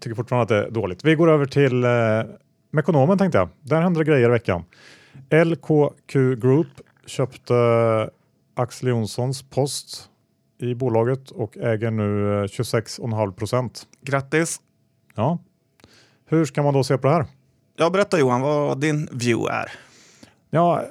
[0.00, 1.04] tycker fortfarande att det är dåligt.
[1.04, 1.90] Vi går över till eh,
[2.70, 3.48] Mekonomen tänkte jag.
[3.60, 4.64] Där händer det grejer i veckan.
[5.44, 6.68] LKQ Group
[7.06, 7.54] köpte
[8.54, 10.09] Axel Jonssons post
[10.62, 13.82] i bolaget och äger nu 26,5 eh, procent.
[14.02, 14.60] Grattis!
[15.14, 15.38] Ja.
[16.26, 17.26] Hur ska man då se på det här?
[17.76, 19.72] Ja, berätta Johan vad din view är.
[20.50, 20.82] Ja,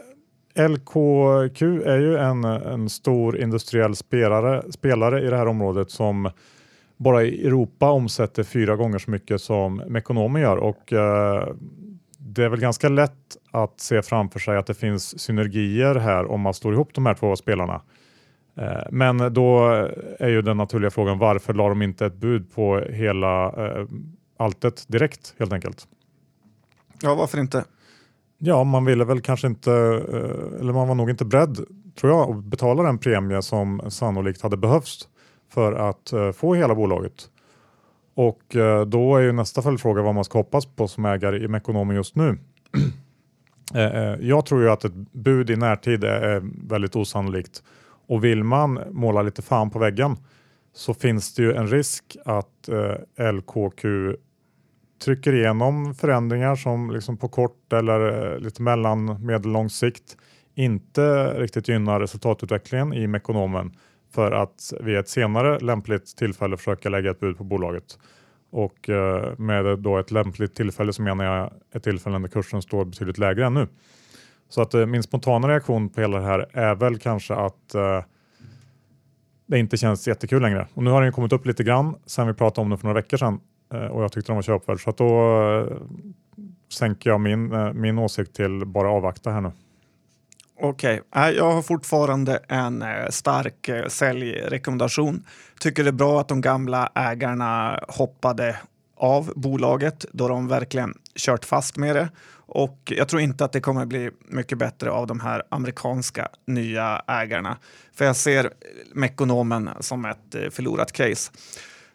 [0.56, 6.30] LKQ är ju en, en stor industriell spelare, spelare i det här området som
[6.98, 11.48] bara i Europa omsätter fyra gånger så mycket som Mekonomen gör och eh,
[12.18, 16.42] det är väl ganska lätt att se framför sig att det finns synergier här om
[16.42, 17.82] man slår ihop de här två spelarna.
[18.60, 19.68] Eh, men då
[20.20, 23.86] är ju den naturliga frågan varför la de inte ett bud på hela eh,
[24.38, 25.88] alltet direkt helt enkelt.
[27.02, 27.66] Ja, varför inte?
[28.38, 31.60] Ja, man ville väl kanske inte, eh, eller man var nog inte beredd,
[32.00, 35.08] tror jag, att betala den premie som sannolikt hade behövts
[35.50, 37.30] för att få hela bolaget.
[38.16, 38.42] Och
[38.88, 42.16] då är ju nästa följdfråga vad man ska hoppas på som ägare i Mekonomen just
[42.16, 42.38] nu.
[44.20, 47.64] Jag tror ju att ett bud i närtid är väldigt osannolikt
[48.10, 50.18] och vill man måla lite fan på väggen
[50.74, 53.86] så finns det ju en risk att eh, LKQ
[55.04, 60.18] trycker igenom förändringar som liksom på kort eller eh, lite mellan medellång sikt
[60.56, 63.72] inte riktigt gynnar resultatutvecklingen i Mekonomen
[64.12, 68.00] för att vid ett senare lämpligt tillfälle försöka lägga ett bud på bolaget.
[68.52, 72.86] Och eh, med då ett lämpligt tillfälle så menar jag ett tillfälle när kursen står
[72.86, 73.68] betydligt lägre än nu.
[74.50, 78.04] Så att eh, min spontana reaktion på hela det här är väl kanske att eh,
[79.48, 80.68] det inte känns jättekul längre.
[80.74, 83.02] Och nu har den kommit upp lite grann sen vi pratade om den för några
[83.02, 83.40] veckor sedan
[83.74, 85.78] Eh, och jag tyckte de var köpvärd så att då eh,
[86.72, 89.52] sänker jag min, eh, min åsikt till bara avvakta här nu.
[90.62, 91.36] Okej, okay.
[91.36, 95.26] jag har fortfarande en eh, stark eh, säljrekommendation.
[95.60, 98.58] Tycker det är bra att de gamla ägarna hoppade
[98.96, 102.10] av bolaget då de verkligen kört fast med det.
[102.52, 107.02] Och jag tror inte att det kommer bli mycket bättre av de här amerikanska nya
[107.08, 107.58] ägarna.
[107.94, 108.54] För jag ser
[108.94, 111.32] Mekonomen som ett eh, förlorat case.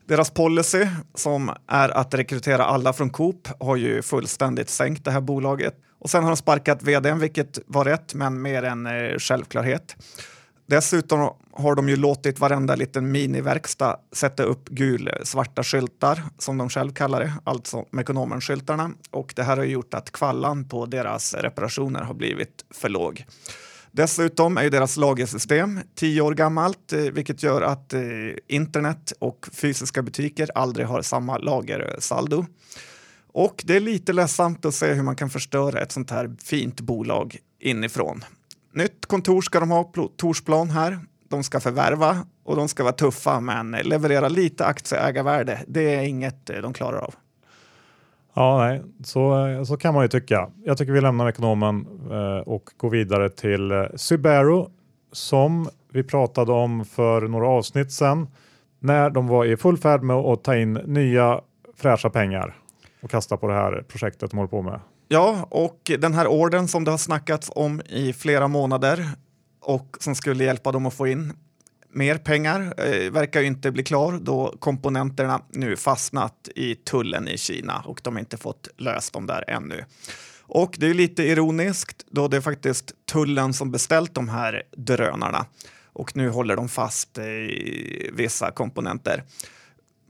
[0.07, 5.21] Deras policy som är att rekrytera alla från Coop har ju fullständigt sänkt det här
[5.21, 5.75] bolaget.
[5.99, 9.97] Och sen har de sparkat vdn, vilket var rätt, men mer en eh, självklarhet.
[10.67, 16.93] Dessutom har de ju låtit varenda liten miniverkstad sätta upp gul-svarta skyltar, som de själv
[16.93, 18.91] kallar det, alltså Mekonomen-skyltarna.
[19.11, 23.25] Och det här har gjort att kvallan på deras reparationer har blivit för låg.
[23.91, 28.01] Dessutom är deras lagersystem tio år gammalt, eh, vilket gör att eh,
[28.47, 32.47] internet och fysiska butiker aldrig har samma lagersaldo.
[33.33, 36.81] Och det är lite ledsamt att se hur man kan förstöra ett sånt här fint
[36.81, 38.25] bolag inifrån.
[38.75, 40.99] Nytt kontor ska de ha på Torsplan här.
[41.29, 45.61] De ska förvärva och de ska vara tuffa men leverera lite aktieägarvärde.
[45.67, 47.15] Det är inget eh, de klarar av.
[48.35, 50.51] Ja, nej, så, eh, så kan man ju tycka.
[50.65, 54.67] Jag tycker vi lämnar ekonomen eh, och går vidare till eh, Subaru
[55.13, 58.29] som vi pratade om för några avsnitt sedan
[58.79, 61.41] när de var i full färd med att ta in nya
[61.77, 62.57] fräscha pengar
[63.03, 64.81] och kasta på det här projektet de håller på med.
[65.09, 69.09] Ja, och den här orden som det har snackats om i flera månader
[69.61, 71.33] och som skulle hjälpa dem att få in
[71.93, 77.39] mer pengar eh, verkar ju inte bli klar då komponenterna nu fastnat i tullen i
[77.39, 79.85] Kina och de inte fått löst dem där ännu.
[80.41, 85.47] Och det är lite ironiskt då det är faktiskt tullen som beställt de här drönarna
[85.93, 89.23] och nu håller de fast i vissa komponenter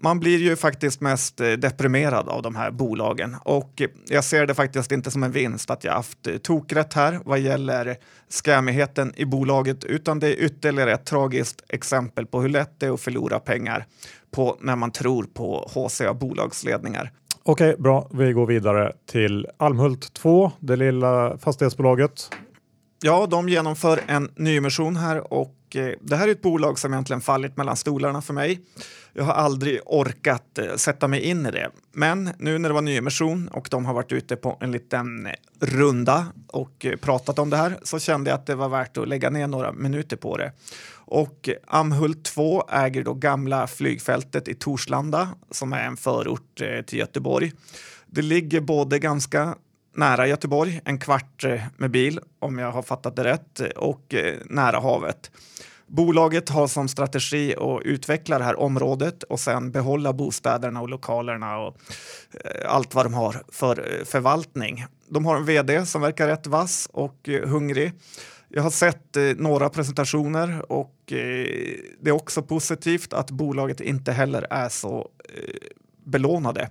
[0.04, 4.46] man blir ju faktiskt mest eh, deprimerad av de här bolagen och eh, jag ser
[4.46, 7.96] det faktiskt inte som en vinst att jag haft eh, tokrätt här vad gäller
[8.44, 12.90] skämigheten i bolaget utan det är ytterligare ett tragiskt exempel på hur lätt det är
[12.90, 13.86] att förlora pengar
[14.30, 17.10] på när man tror på HCA bolagsledningar.
[17.42, 18.08] Okej, bra.
[18.12, 22.30] Vi går vidare till Almhult 2, det lilla fastighetsbolaget.
[23.06, 27.20] Ja, de genomför en nyemission här och eh, det här är ett bolag som egentligen
[27.20, 28.60] fallit mellan stolarna för mig.
[29.12, 31.70] Jag har aldrig orkat eh, sätta mig in i det.
[31.92, 35.32] Men nu när det var nyemission och de har varit ute på en liten eh,
[35.60, 39.30] runda och pratat om det här så kände jag att det var värt att lägga
[39.30, 40.52] ner några minuter på det.
[40.94, 47.52] Och Amhult 2 äger då gamla flygfältet i Torslanda som är en förort till Göteborg.
[48.06, 49.54] Det ligger både ganska
[49.94, 54.14] nära Göteborg, en kvart eh, med bil om jag har fattat det rätt, eh, och
[54.14, 55.30] eh, nära havet.
[55.86, 61.58] Bolaget har som strategi att utveckla det här området och sen behålla bostäderna och lokalerna
[61.58, 61.76] och
[62.66, 64.84] allt vad de har för förvaltning.
[65.08, 67.92] De har en vd som verkar rätt vass och hungrig.
[68.48, 74.68] Jag har sett några presentationer och det är också positivt att bolaget inte heller är
[74.68, 75.08] så
[76.04, 76.70] belånade.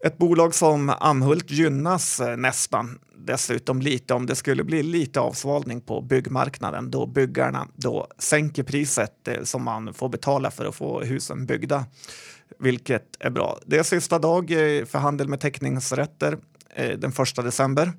[0.00, 5.80] Ett bolag som Amhult gynnas eh, nästan dessutom lite om det skulle bli lite avsvalning
[5.80, 6.90] på byggmarknaden.
[6.90, 11.84] Då byggarna då sänker priset eh, som man får betala för att få husen byggda,
[12.58, 13.58] vilket är bra.
[13.66, 16.38] Det är sista dag eh, för handel med teckningsrätter
[16.76, 17.92] den 1 december.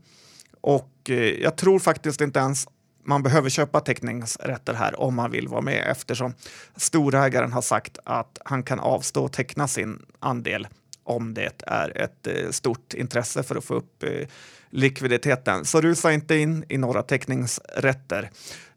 [0.62, 1.10] Och
[1.42, 2.68] jag tror faktiskt inte ens
[3.04, 6.34] man behöver köpa teckningsrätter här om man vill vara med eftersom
[6.76, 10.68] storägaren har sagt att han kan avstå och teckna sin andel
[11.10, 14.28] om det är ett eh, stort intresse för att få upp eh,
[14.69, 15.65] likviditeten.
[15.65, 18.30] Så rusa inte in i några teckningsrätter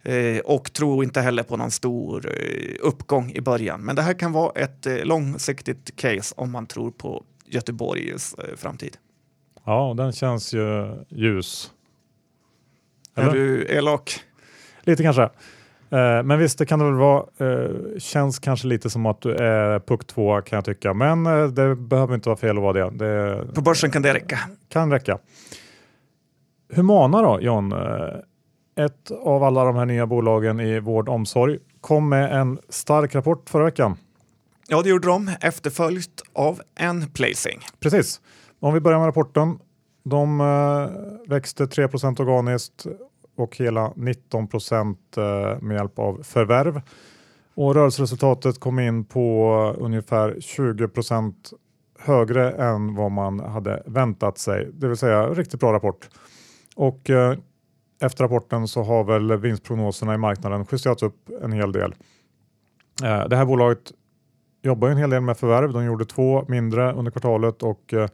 [0.02, 2.32] eh, och tro inte heller på någon stor
[2.80, 3.80] uppgång i början.
[3.80, 8.96] Men det här kan vara ett långsiktigt case om man tror på Göteborgs framtid.
[9.64, 11.70] Ja, den känns ju ljus.
[13.14, 14.20] Är du elak?
[14.82, 15.30] Lite kanske.
[15.92, 17.24] Eh, men visst, det kan det väl vara.
[17.38, 20.94] Eh, känns kanske lite som att du är puck 2 kan jag tycka.
[20.94, 22.90] Men eh, det behöver inte vara fel att vara det.
[22.90, 23.54] det.
[23.54, 24.38] På börsen kan det räcka.
[24.68, 25.18] Kan räcka.
[26.74, 27.74] Humana då, John?
[28.76, 33.14] Ett av alla de här nya bolagen i vård och omsorg kom med en stark
[33.14, 33.96] rapport förra veckan.
[34.68, 37.60] Ja, det gjorde de, efterföljt av en placing.
[37.80, 38.20] Precis.
[38.60, 39.58] Om vi börjar med rapporten.
[40.04, 40.38] De
[41.26, 42.86] växte 3% organiskt
[43.36, 46.80] och hela 19 procent eh, med hjälp av förvärv.
[47.54, 51.34] Och rörelseresultatet kom in på ungefär 20%
[51.98, 54.70] högre än vad man hade väntat sig.
[54.72, 56.08] Det vill säga riktigt bra rapport.
[56.76, 57.38] Och eh,
[58.02, 61.94] efter rapporten så har väl vinstprognoserna i marknaden justerats upp en hel del.
[63.02, 63.92] Eh, det här bolaget
[64.62, 65.72] jobbar en hel del med förvärv.
[65.72, 68.08] De gjorde två mindre under kvartalet och eh,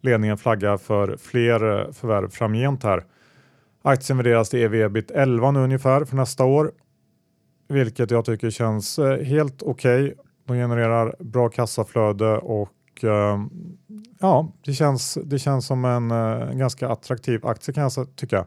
[0.00, 3.04] ledningen flaggar för fler eh, förvärv framgent här.
[3.82, 6.72] Aktien värderas till ev ebit 11 nu ungefär för nästa år,
[7.68, 10.02] vilket jag tycker känns eh, helt okej.
[10.02, 10.14] Okay.
[10.46, 13.38] De genererar bra kassaflöde och eh,
[14.20, 18.46] ja, det känns, det känns som en, en ganska attraktiv aktie kan jag tycka.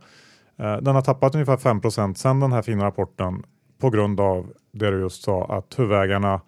[0.57, 3.43] Den har tappat ungefär 5% sedan den här fina rapporten
[3.79, 6.41] på grund av det du just sa att huvudägarna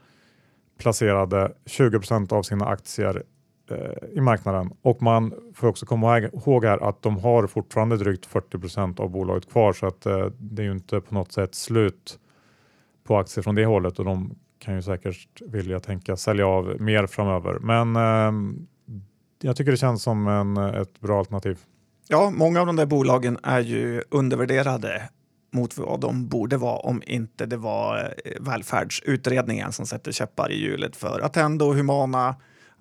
[0.77, 3.23] placerade 20% av sina aktier
[3.71, 8.25] Eh, i marknaden och man får också komma ihåg här att de har fortfarande drygt
[8.25, 11.55] 40 procent av bolaget kvar så att eh, det är ju inte på något sätt
[11.55, 12.19] slut
[13.03, 17.07] på aktier från det hållet och de kan ju säkert vilja tänka sälja av mer
[17.07, 17.59] framöver.
[17.59, 18.55] Men eh,
[19.41, 21.59] jag tycker det känns som en, ett bra alternativ.
[22.07, 25.09] Ja, många av de där bolagen är ju undervärderade
[25.53, 30.55] mot vad de borde vara om inte det var eh, välfärdsutredningen som sätter käppar i
[30.55, 32.35] hjulet för Attendo, Humana,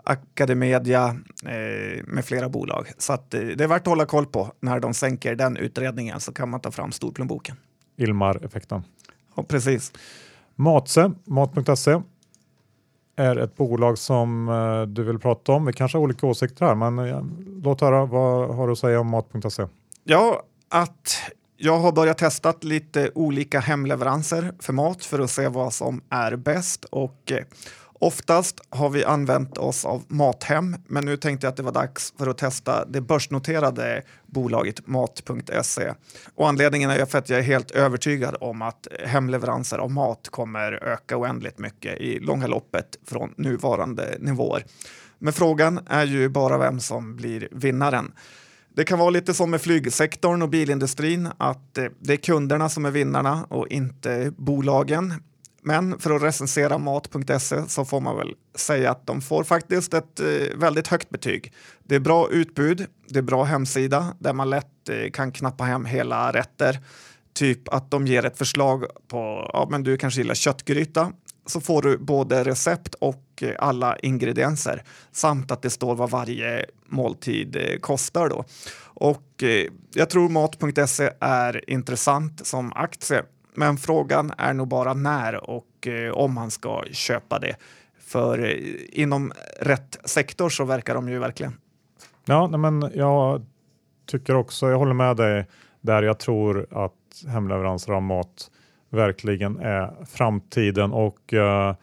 [0.04, 2.90] Academedia eh, med flera bolag.
[2.98, 4.52] Så att, eh, det är värt att hålla koll på.
[4.60, 7.56] När de sänker den utredningen så kan man ta fram storplånboken.
[7.96, 8.82] Ilmar-effekten.
[9.36, 9.92] Ja, precis.
[10.54, 12.00] Matse, mat.se
[13.16, 15.66] är ett bolag som eh, du vill prata om.
[15.66, 17.24] Vi kanske har olika åsikter här, men eh,
[17.62, 18.06] låt höra.
[18.06, 19.66] Vad har du att säga om mat.se?
[20.04, 21.18] Ja, att
[21.56, 26.36] jag har börjat testa lite olika hemleveranser för mat för att se vad som är
[26.36, 27.44] bäst och eh,
[28.04, 32.14] oftast har vi använt oss av Mathem, men nu tänkte jag att det var dags
[32.18, 35.92] för att testa det börsnoterade bolaget Mat.se.
[36.34, 40.72] Och anledningen är för att jag är helt övertygad om att hemleveranser av mat kommer
[40.72, 44.64] öka oändligt mycket i långa loppet från nuvarande nivåer.
[45.18, 48.12] Men frågan är ju bara vem som blir vinnaren.
[48.76, 52.90] Det kan vara lite som med flygsektorn och bilindustrin, att det är kunderna som är
[52.90, 55.14] vinnarna och inte bolagen.
[55.66, 60.20] Men för att recensera mat.se så får man väl säga att de får faktiskt ett
[60.20, 61.52] eh, väldigt högt betyg.
[61.84, 65.84] Det är bra utbud, det är bra hemsida där man lätt eh, kan knappa hem
[65.84, 66.80] hela rätter.
[67.32, 71.12] Typ att de ger ett förslag på, ja men du kanske gillar köttgryta,
[71.46, 76.66] så får du både recept och eh, alla ingredienser samt att det står vad varje
[76.86, 78.28] måltid kostar.
[78.28, 78.44] Då.
[78.84, 79.44] Och
[79.94, 83.22] jag tror Mat.se är intressant som aktie,
[83.54, 87.56] men frågan är nog bara när och eh, om man ska köpa det.
[87.98, 91.52] För eh, inom rätt sektor så verkar de ju verkligen.
[92.24, 93.46] Ja, men jag
[94.06, 95.46] tycker också, jag håller med dig
[95.80, 96.92] där jag tror att
[97.28, 98.50] hemleveranser av mat
[98.90, 101.74] verkligen är framtiden och eh,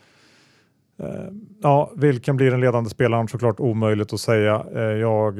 [1.00, 1.32] eh,
[1.62, 3.28] Ja, vilken blir den ledande spelaren?
[3.28, 4.66] Såklart omöjligt att säga.
[4.76, 5.32] Eh, jag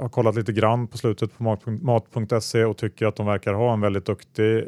[0.00, 3.80] har kollat lite grann på slutet på mat.se och tycker att de verkar ha en
[3.80, 4.64] väldigt duktig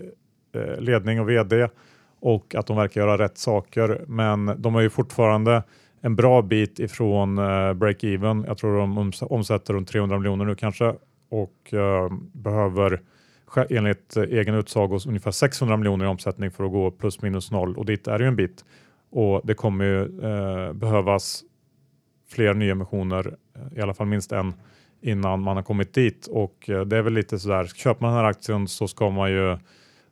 [0.52, 1.68] Eh, ledning och vd
[2.20, 4.04] och att de verkar göra rätt saker.
[4.06, 5.62] Men de är ju fortfarande
[6.00, 8.44] en bra bit ifrån eh, break-even.
[8.46, 10.94] Jag tror de omsätter runt 300 miljoner nu kanske
[11.30, 13.00] och eh, behöver
[13.70, 17.87] enligt egen utsago ungefär 600 miljoner i omsättning för att gå plus minus noll och
[17.87, 18.64] dit är det ju en bit.
[19.11, 21.42] Och det kommer ju eh, behövas
[22.28, 23.37] fler nyemissioner,
[23.76, 24.54] i alla fall minst en,
[25.00, 26.27] innan man har kommit dit.
[26.27, 29.56] Och det är väl lite sådär, köper man den här aktien så ska man ju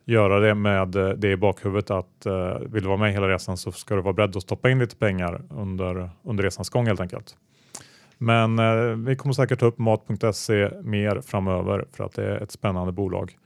[0.05, 3.57] göra det med eh, det i bakhuvudet att eh, vill du vara med hela resan
[3.57, 7.00] så ska du vara beredd att stoppa in lite pengar under, under resans gång helt
[7.00, 7.36] enkelt.
[8.18, 12.50] Men eh, vi kommer säkert ta upp mat.se mer framöver för att det är ett
[12.50, 13.38] spännande bolag.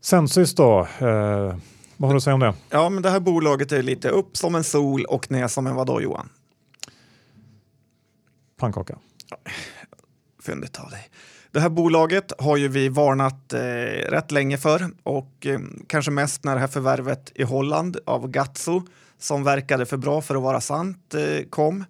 [0.00, 1.56] Sensis då, eh,
[1.96, 2.54] vad har du att säga om det?
[2.70, 5.74] Ja, men det här bolaget är lite upp som en sol och ner som en
[5.74, 6.28] vadå Johan?
[8.56, 8.98] Pannkaka.
[10.42, 11.08] Fyndigt av dig.
[11.52, 13.60] Det här bolaget har ju vi varnat eh,
[14.10, 18.82] rätt länge för och eh, kanske mest när det här förvärvet i Holland av Gatso
[19.18, 21.84] som verkade för bra för att vara sant eh, kom.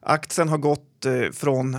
[0.00, 1.76] Aktien har gått eh, från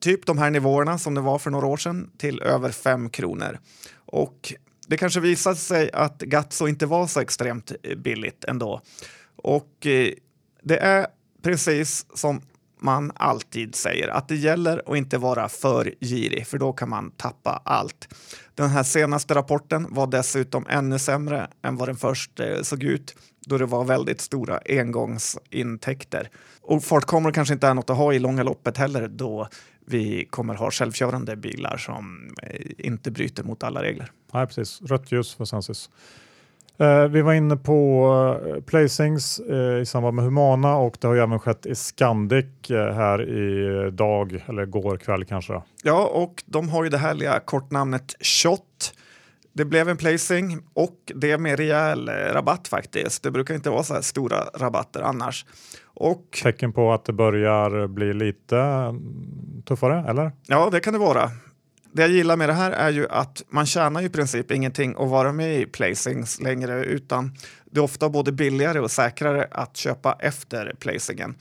[0.00, 3.58] typ de här nivåerna som det var för några år sedan till över 5 kronor.
[3.94, 4.54] Och
[4.86, 8.80] det kanske visade sig att Gatso inte var så extremt eh, billigt ändå.
[9.36, 10.12] Och eh,
[10.62, 11.06] det är
[11.42, 12.42] precis som
[12.82, 17.10] man alltid säger att det gäller att inte vara för girig för då kan man
[17.10, 18.14] tappa allt.
[18.54, 23.16] Den här senaste rapporten var dessutom ännu sämre än vad den först eh, såg ut
[23.46, 26.30] då det var väldigt stora engångsintäkter.
[26.60, 29.48] Och fartkameror kanske inte är något att ha i långa loppet heller då
[29.86, 34.12] vi kommer ha självkörande bilar som eh, inte bryter mot alla regler.
[34.32, 34.82] Nej, precis.
[34.82, 35.90] Rött ljus för Senses.
[36.80, 38.06] Eh, vi var inne på
[38.46, 42.46] eh, placings eh, i samband med Humana och det har ju även skett i Scandic
[42.68, 45.62] här i dag eller går kväll kanske.
[45.82, 48.94] Ja, och de har ju det härliga kortnamnet SHOT.
[49.52, 53.22] Det blev en placing och det med rejäl rabatt faktiskt.
[53.22, 55.46] Det brukar inte vara så här stora rabatter annars.
[55.84, 60.32] Och, Tecken på att det börjar bli lite mm, tuffare, eller?
[60.46, 61.30] Ja, det kan det vara
[61.92, 65.08] det jag gillar med det här är ju att man tjänar i princip ingenting att
[65.08, 67.36] vara med i placings längre utan
[67.70, 71.34] det är ofta både billigare och säkrare att köpa efter placingen.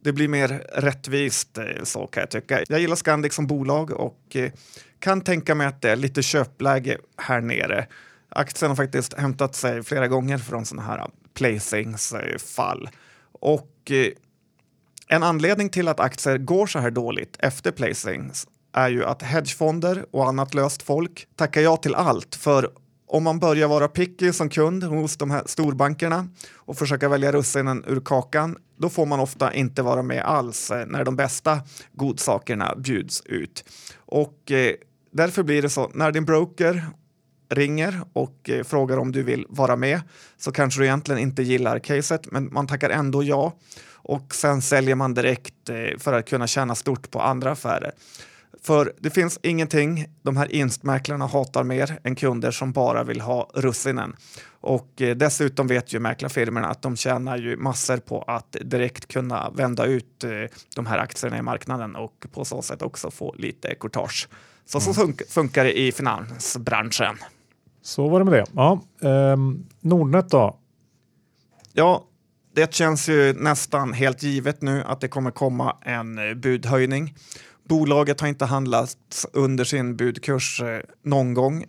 [0.00, 2.64] Det blir mer rättvist eh, så kan jag tycka.
[2.68, 4.52] Jag gillar Scandic som bolag och eh,
[4.98, 7.86] kan tänka mig att det är lite köpläge här nere.
[8.28, 12.88] Aktien har faktiskt hämtat sig flera gånger från sådana här eh, placingsfall.
[13.32, 13.72] Och
[15.08, 18.46] en anledning till att aktier går så här dåligt efter placings
[18.76, 22.34] är ju att hedgefonder och annat löst folk tackar ja till allt.
[22.34, 22.70] För
[23.06, 27.84] om man börjar vara picky som kund hos de här storbankerna och försöka välja russinen
[27.86, 31.60] ur kakan, då får man ofta inte vara med alls eh, när de bästa
[31.92, 33.64] godsakerna bjuds ut.
[33.96, 34.74] Och eh,
[35.12, 36.86] därför blir det så, när din broker
[37.48, 40.00] ringer och eh, frågar om du vill vara med
[40.36, 43.52] så kanske du egentligen inte gillar caset, men man tackar ändå ja.
[44.08, 47.92] Och sen säljer man direkt eh, för att kunna tjäna stort på andra affärer.
[48.62, 53.50] För det finns ingenting de här instmäklarna hatar mer än kunder som bara vill ha
[53.54, 54.16] russinen.
[54.60, 59.50] Och eh, dessutom vet ju mäklarfirmorna att de tjänar ju massor på att direkt kunna
[59.50, 60.30] vända ut eh,
[60.76, 64.28] de här aktierna i marknaden och på så sätt också få lite courtage.
[64.66, 64.94] Så, mm.
[64.94, 67.16] så funkar det i finansbranschen.
[67.82, 68.44] Så var det med det.
[68.54, 69.36] Ja, eh,
[69.80, 70.58] Nordnet då?
[71.72, 72.04] Ja,
[72.54, 77.14] det känns ju nästan helt givet nu att det kommer komma en eh, budhöjning.
[77.68, 81.64] Bolaget har inte handlats under sin budkurs eh, någon gång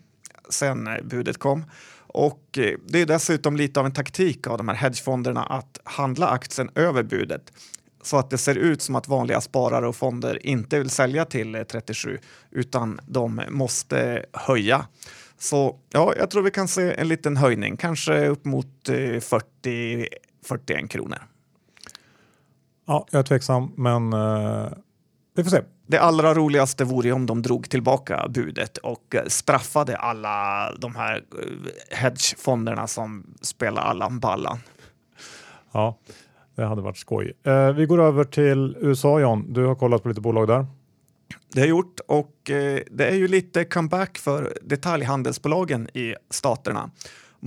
[0.49, 1.65] sedan eh, budet kom.
[2.07, 6.27] Och eh, det är dessutom lite av en taktik av de här hedgefonderna att handla
[6.27, 7.51] aktien över budet
[8.01, 11.65] så att det ser ut som att vanliga sparare och fonder inte vill sälja till
[11.69, 12.19] 37
[12.51, 14.85] utan de måste höja.
[15.37, 20.07] Så ja, jag tror vi kan se en liten höjning, kanske upp mot 40
[20.43, 21.17] 41 kronor.
[22.87, 24.69] Ja, jag är tveksam, men eh,
[25.35, 25.61] vi får se.
[25.87, 31.97] Det allra roligaste vore om de drog tillbaka budet och straffade alla de här eh,
[31.97, 34.57] hedgefonderna som spelar Allan Ballan.
[35.71, 35.97] Ja,
[36.55, 37.33] det hade varit skoj.
[37.43, 39.53] Eh, vi går över till USA John.
[39.53, 40.65] Du har kollat på lite bolag där.
[41.53, 46.91] Det har gjort och eh, det är ju lite comeback för detaljhandelsbolagen i staterna.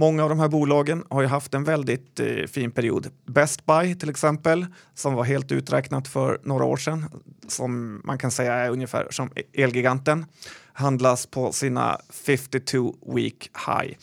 [0.00, 3.08] Många av de här bolagen har ju haft en väldigt eh, fin period.
[3.26, 7.04] Best Buy till exempel, som var helt uträknat för några år sedan,
[7.48, 10.26] som man kan säga är ungefär som Elgiganten,
[10.72, 13.96] handlas på sina 52 week high.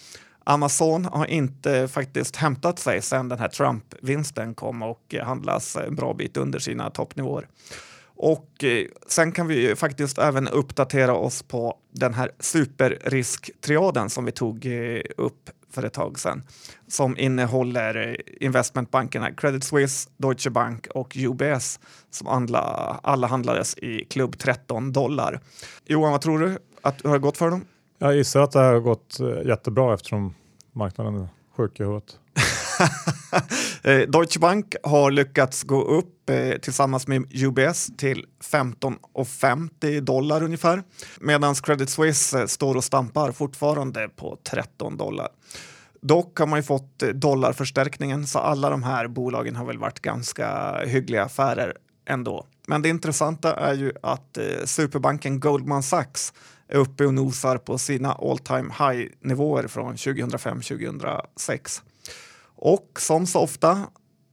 [0.44, 5.96] Amazon har inte faktiskt hämtat sig sedan den här Trump-vinsten kom och eh, handlas en
[5.96, 7.48] bra bit under sina toppnivåer.
[8.16, 14.26] Och eh, sen kan vi ju faktiskt även uppdatera oss på den här superrisktriaden som
[14.26, 16.44] vi tog eh, upp för ett tag sedan
[16.88, 22.60] som innehåller investmentbankerna Credit Suisse, Deutsche Bank och UBS som alla,
[23.04, 25.40] alla handlades i klubb 13 dollar.
[25.86, 27.66] Johan, vad tror du att det har gått för dem?
[27.98, 30.34] Jag gissar att det har gått eh, jättebra eftersom
[30.72, 32.20] marknaden är sjuk i huvudet.
[33.84, 40.84] Eh, Deutsche Bank har lyckats gå upp eh, tillsammans med UBS till 15,50 dollar ungefär
[41.20, 45.28] medan Credit Suisse eh, står och stampar fortfarande på 13 dollar.
[46.02, 50.00] Dock har man ju fått eh, dollarförstärkningen så alla de här bolagen har väl varit
[50.00, 52.46] ganska hyggliga affärer ändå.
[52.68, 56.34] Men det intressanta är ju att eh, superbanken Goldman Sachs
[56.68, 61.82] är uppe och nosar på sina all time high nivåer från 2005-2006.
[62.58, 63.88] Och som så ofta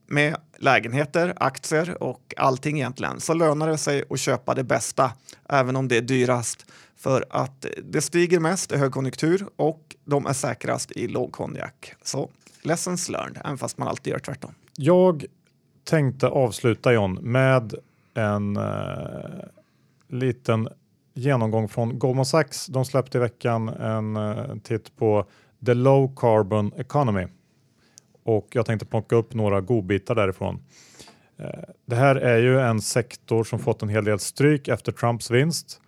[0.07, 5.11] med lägenheter, aktier och allting egentligen så lönar det sig att köpa det bästa
[5.49, 6.65] även om det är dyrast
[6.95, 11.93] för att det stiger mest i högkonjunktur och de är säkrast i lågkonjak.
[12.03, 12.29] Så
[12.61, 14.51] lessons learned, även fast man alltid gör tvärtom.
[14.77, 15.25] Jag
[15.83, 17.73] tänkte avsluta John med
[18.13, 18.63] en eh,
[20.07, 20.67] liten
[21.13, 22.65] genomgång från Goldman Sachs.
[22.65, 25.25] De släppte i veckan en eh, titt på
[25.65, 27.27] The Low Carbon Economy
[28.25, 30.59] och jag tänkte plocka upp några godbitar därifrån.
[31.37, 31.49] Eh,
[31.85, 35.81] det här är ju en sektor som fått en hel del stryk efter Trumps vinst.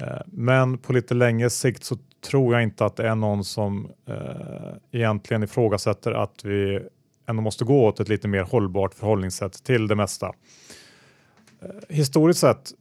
[0.00, 1.96] Eh, men på lite längre sikt så
[2.30, 4.16] tror jag inte att det är någon som eh,
[4.92, 6.80] egentligen ifrågasätter att vi
[7.28, 10.32] ändå måste gå åt ett lite mer hållbart förhållningssätt till det mesta.
[11.88, 12.72] Historiskt sett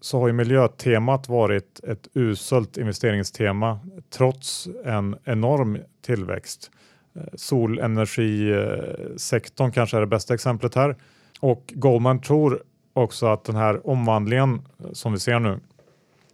[0.00, 3.80] så har ju miljötemat varit ett uselt investeringstema
[4.10, 6.70] trots en enorm tillväxt.
[7.16, 10.96] Eh, solenergisektorn kanske är det bästa exemplet här.
[11.40, 12.62] Och Goldman tror
[12.92, 14.60] också att den här omvandlingen eh,
[14.92, 15.60] som vi ser nu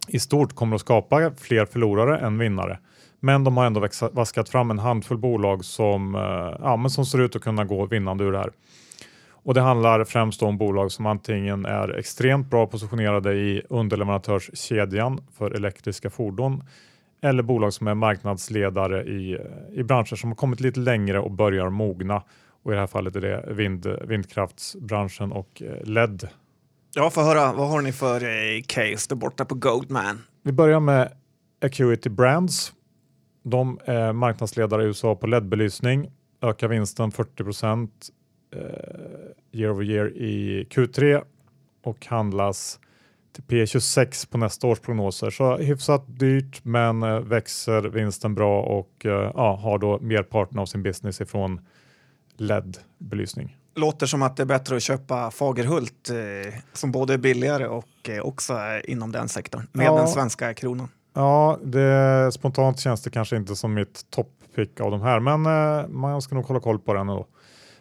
[0.07, 2.79] i stort kommer att skapa fler förlorare än vinnare.
[3.19, 6.21] Men de har ändå vaskat fram en handfull bolag som, eh,
[6.61, 8.51] ja, men som ser ut att kunna gå vinnande ur det här.
[9.43, 15.51] Och det handlar främst om bolag som antingen är extremt bra positionerade i underleverantörskedjan för
[15.51, 16.63] elektriska fordon
[17.21, 19.37] eller bolag som är marknadsledare i,
[19.73, 22.23] i branscher som har kommit lite längre och börjar mogna.
[22.63, 26.29] Och I det här fallet är det vind, vindkraftsbranschen och eh, LED.
[26.95, 27.53] Ja, få höra.
[27.53, 30.21] Vad har ni för eh, case där borta på Goldman?
[30.43, 31.11] Vi börjar med
[31.61, 32.73] Acuity Brands.
[33.43, 36.11] De är marknadsledare i USA på LED-belysning,
[36.41, 38.09] ökar vinsten 40 procent
[38.55, 38.61] eh,
[39.51, 41.23] year over year i Q3
[41.83, 42.79] och handlas
[43.33, 45.29] till P26 på nästa års prognoser.
[45.29, 50.65] Så hyfsat dyrt men eh, växer vinsten bra och eh, ja, har då merparten av
[50.65, 51.61] sin business ifrån
[52.37, 53.57] LED-belysning.
[53.75, 58.09] Låter som att det är bättre att köpa Fagerhult eh, som både är billigare och
[58.09, 59.97] eh, också är inom den sektorn med ja.
[59.97, 60.87] den svenska kronan.
[61.13, 65.87] Ja, det, spontant känns det kanske inte som mitt topppick av de här, men eh,
[65.87, 67.27] man ska nog hålla koll på den ändå.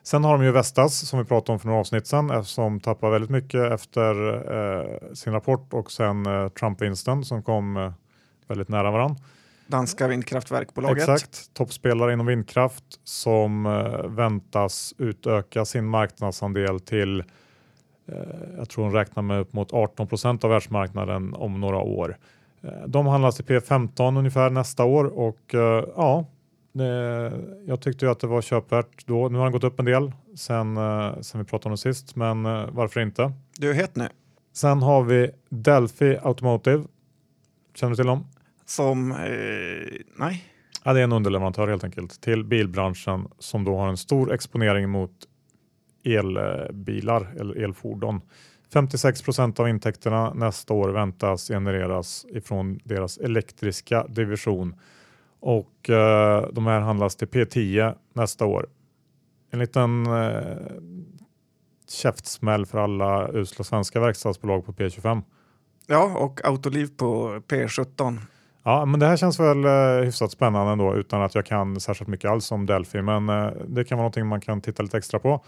[0.02, 2.80] Sen har de ju Vestas som vi pratade om för några avsnitt sedan eh, som
[2.80, 7.92] tappar väldigt mycket efter eh, sin rapport och sen eh, Trump-vinsten som kom eh,
[8.48, 9.16] väldigt nära varandra.
[9.66, 11.08] Danska vindkraftverkbolaget.
[11.08, 17.20] Exakt, toppspelare inom vindkraft som eh, väntas utöka sin marknadsandel till
[18.06, 18.16] eh,
[18.58, 22.16] jag tror hon räknar med upp mot 18 procent av världsmarknaden om några år.
[22.86, 25.54] De handlas i P15 ungefär nästa år och
[25.96, 26.24] ja,
[27.66, 29.28] jag tyckte ju att det var köpvärt då.
[29.28, 32.16] Nu har den gått upp en del sen, eh, sen vi pratade om det sist,
[32.16, 33.32] men eh, varför inte?
[33.58, 34.08] Du är het nu.
[34.52, 36.84] Sen har vi Delphi Automotive.
[37.74, 38.26] Känner du till dem?
[38.66, 39.16] Som, eh,
[40.16, 40.44] nej.
[40.84, 44.88] Ja, det är en underleverantör helt enkelt till bilbranschen som då har en stor exponering
[44.88, 45.12] mot
[46.04, 48.20] elbilar eller elfordon.
[48.72, 54.74] 56 procent av intäkterna nästa år väntas genereras ifrån deras elektriska division
[55.40, 58.66] och eh, de här handlas till P10 nästa år.
[59.50, 60.56] En liten eh,
[61.88, 65.22] käftsmäll för alla usla svenska verkstadsbolag på P25.
[65.86, 68.18] Ja, och Autoliv på P17.
[68.62, 72.08] Ja, men det här känns väl eh, hyfsat spännande ändå utan att jag kan särskilt
[72.08, 75.18] mycket alls om Delphi, men eh, det kan vara någonting man kan titta lite extra
[75.18, 75.44] på.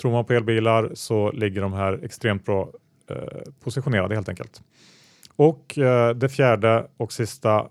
[0.00, 2.68] Tror man på elbilar så ligger de här extremt bra
[3.10, 3.16] eh,
[3.64, 4.62] positionerade helt enkelt.
[5.36, 7.68] Och eh, det fjärde och sista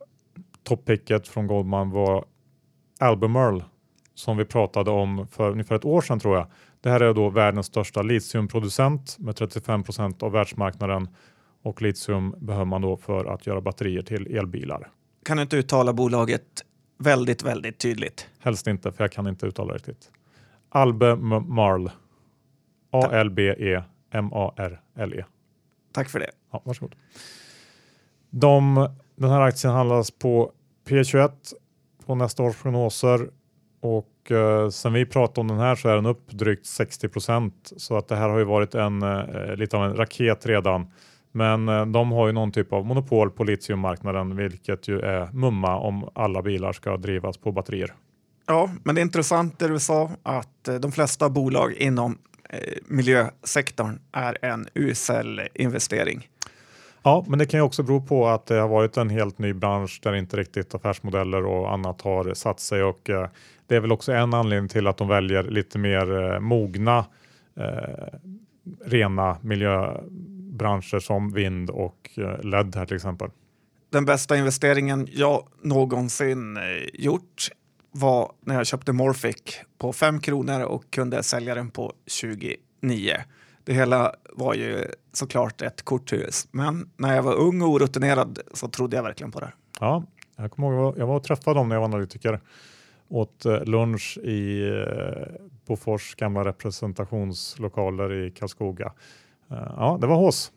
[0.64, 2.26] toppicket från Goldman var
[2.99, 3.64] Albemarle
[4.14, 6.47] som vi pratade om för ungefär ett år sedan tror jag.
[6.82, 11.07] Det här är då världens största litiumproducent med 35% av världsmarknaden
[11.62, 14.89] och litium behöver man då för att göra batterier till elbilar.
[15.26, 16.43] Kan du inte uttala bolaget
[16.97, 18.28] väldigt, väldigt tydligt?
[18.39, 20.12] Helst inte, för jag kan inte uttala det riktigt.
[20.70, 21.91] Albemarle.
[22.91, 23.66] A-L-B-E-M-A-R-L-E.
[25.91, 26.32] Tack för det.
[26.51, 26.95] Ja, varsågod.
[28.30, 28.89] De,
[29.22, 30.51] den här aktien handlas på
[30.88, 31.32] P21
[32.05, 33.30] på nästa års prognoser
[33.82, 37.97] och eh, sen vi pratade om den här så är den upp drygt 60% så
[37.97, 40.88] att det här har ju varit en eh, lite av en raket redan.
[41.32, 45.78] Men eh, de har ju någon typ av monopol på litiummarknaden vilket ju är mumma
[45.78, 47.93] om alla bilar ska drivas på batterier.
[48.45, 52.17] Ja, men det är intressant det du sa att eh, de flesta bolag inom
[52.49, 56.28] eh, miljösektorn är en usel investering.
[57.04, 59.54] Ja, men det kan ju också bero på att det har varit en helt ny
[59.54, 63.28] bransch där inte riktigt affärsmodeller och annat har satt sig och eh,
[63.68, 67.06] det är väl också en anledning till att de väljer lite mer eh, mogna
[67.56, 68.20] eh,
[68.86, 73.30] rena miljöbranscher som vind och eh, LED här till exempel.
[73.89, 77.49] Den bästa investeringen jag någonsin eh, gjort
[77.91, 83.18] var när jag köpte Morphic på 5 kronor och kunde sälja den på 29.
[83.64, 88.68] Det hela var ju såklart ett korthus, men när jag var ung och orutinerad så
[88.68, 89.52] trodde jag verkligen på det.
[89.80, 90.04] Ja,
[90.36, 92.40] jag kommer ihåg, jag var och träffade dem när jag var analytiker
[93.08, 95.28] åt eh, lunch i, eh,
[95.68, 98.94] Bofors gamla representationslokaler i Karlskoga.
[99.52, 100.52] Eh, ja, det var hås.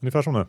[0.00, 0.46] Ungefär som nu.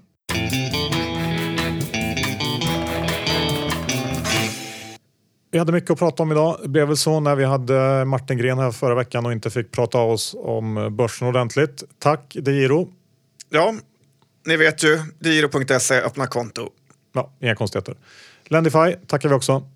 [5.53, 6.59] Vi hade mycket att prata om idag.
[6.61, 9.71] Det blev väl så när vi hade Martin Gren här förra veckan och inte fick
[9.71, 11.83] prata av oss om börsen ordentligt.
[11.99, 12.89] Tack DeGiro.
[13.49, 13.73] Ja,
[14.45, 16.69] ni vet ju, digiro.se, öppna konto.
[17.13, 17.95] Ja, inga konstigheter.
[18.45, 19.67] Lendify tackar vi också.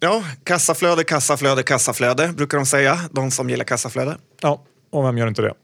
[0.00, 4.16] Ja, kassaflöde, kassaflöde, kassaflöde brukar de säga, de som gillar kassaflöde.
[4.40, 5.54] Ja, och vem gör inte det?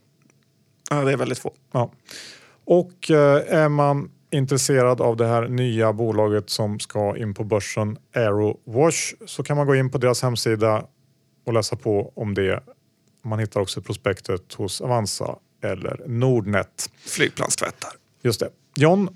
[0.91, 1.53] Ja, det är väldigt få.
[1.73, 1.93] Ja.
[2.64, 7.99] Och eh, är man intresserad av det här nya bolaget som ska in på börsen,
[8.14, 10.87] Aerowash, så kan man gå in på deras hemsida
[11.47, 12.62] och läsa på om det.
[13.24, 16.91] Man hittar också prospektet hos Avanza eller Nordnet.
[16.99, 17.91] Flygplanstvättar.
[18.22, 18.51] Just det.
[18.77, 19.09] John,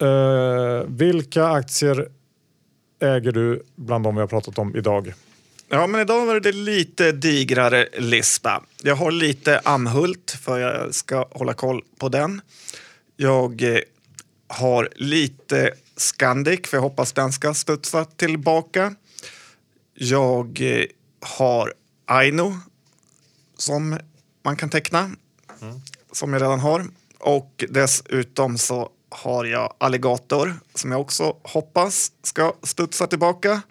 [0.00, 2.08] eh, vilka aktier
[3.00, 5.14] äger du bland de vi har pratat om idag?
[5.68, 8.62] Ja, men idag var det lite digrare lista.
[8.82, 12.40] Jag har lite Amhult för jag ska hålla koll på den.
[13.16, 13.78] Jag eh,
[14.48, 18.94] har lite Scandic för jag hoppas den ska studsa tillbaka.
[19.94, 20.84] Jag eh,
[21.20, 21.74] har
[22.06, 22.54] Aino
[23.56, 23.98] som
[24.42, 24.98] man kan teckna,
[25.60, 25.80] mm.
[26.12, 26.86] som jag redan har.
[27.18, 33.62] Och dessutom så har jag Alligator som jag också hoppas ska studsa tillbaka.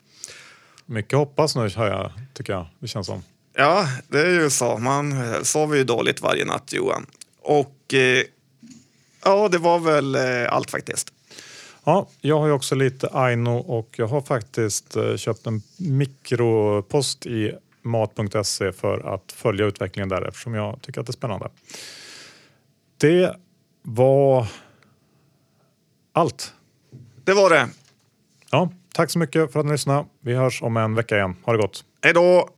[0.86, 2.67] Mycket hoppas nu hör jag, tycker jag.
[2.80, 3.23] Det känns som.
[3.53, 4.78] Ja, det är ju så.
[4.78, 7.05] Man sover ju dåligt varje natt, Johan.
[7.41, 8.23] Och eh,
[9.24, 11.13] ja, det var väl eh, allt faktiskt.
[11.84, 17.26] Ja, jag har ju också lite Aino och jag har faktiskt eh, köpt en mikropost
[17.26, 21.49] i mat.se för att följa utvecklingen där eftersom jag tycker att det är spännande.
[22.97, 23.36] Det
[23.82, 24.47] var
[26.13, 26.53] allt.
[27.24, 27.70] Det var det.
[28.51, 30.05] Ja, tack så mycket för att ni lyssnade.
[30.20, 31.36] Vi hörs om en vecka igen.
[31.43, 31.84] Ha det gott.
[32.03, 32.49] Hej då!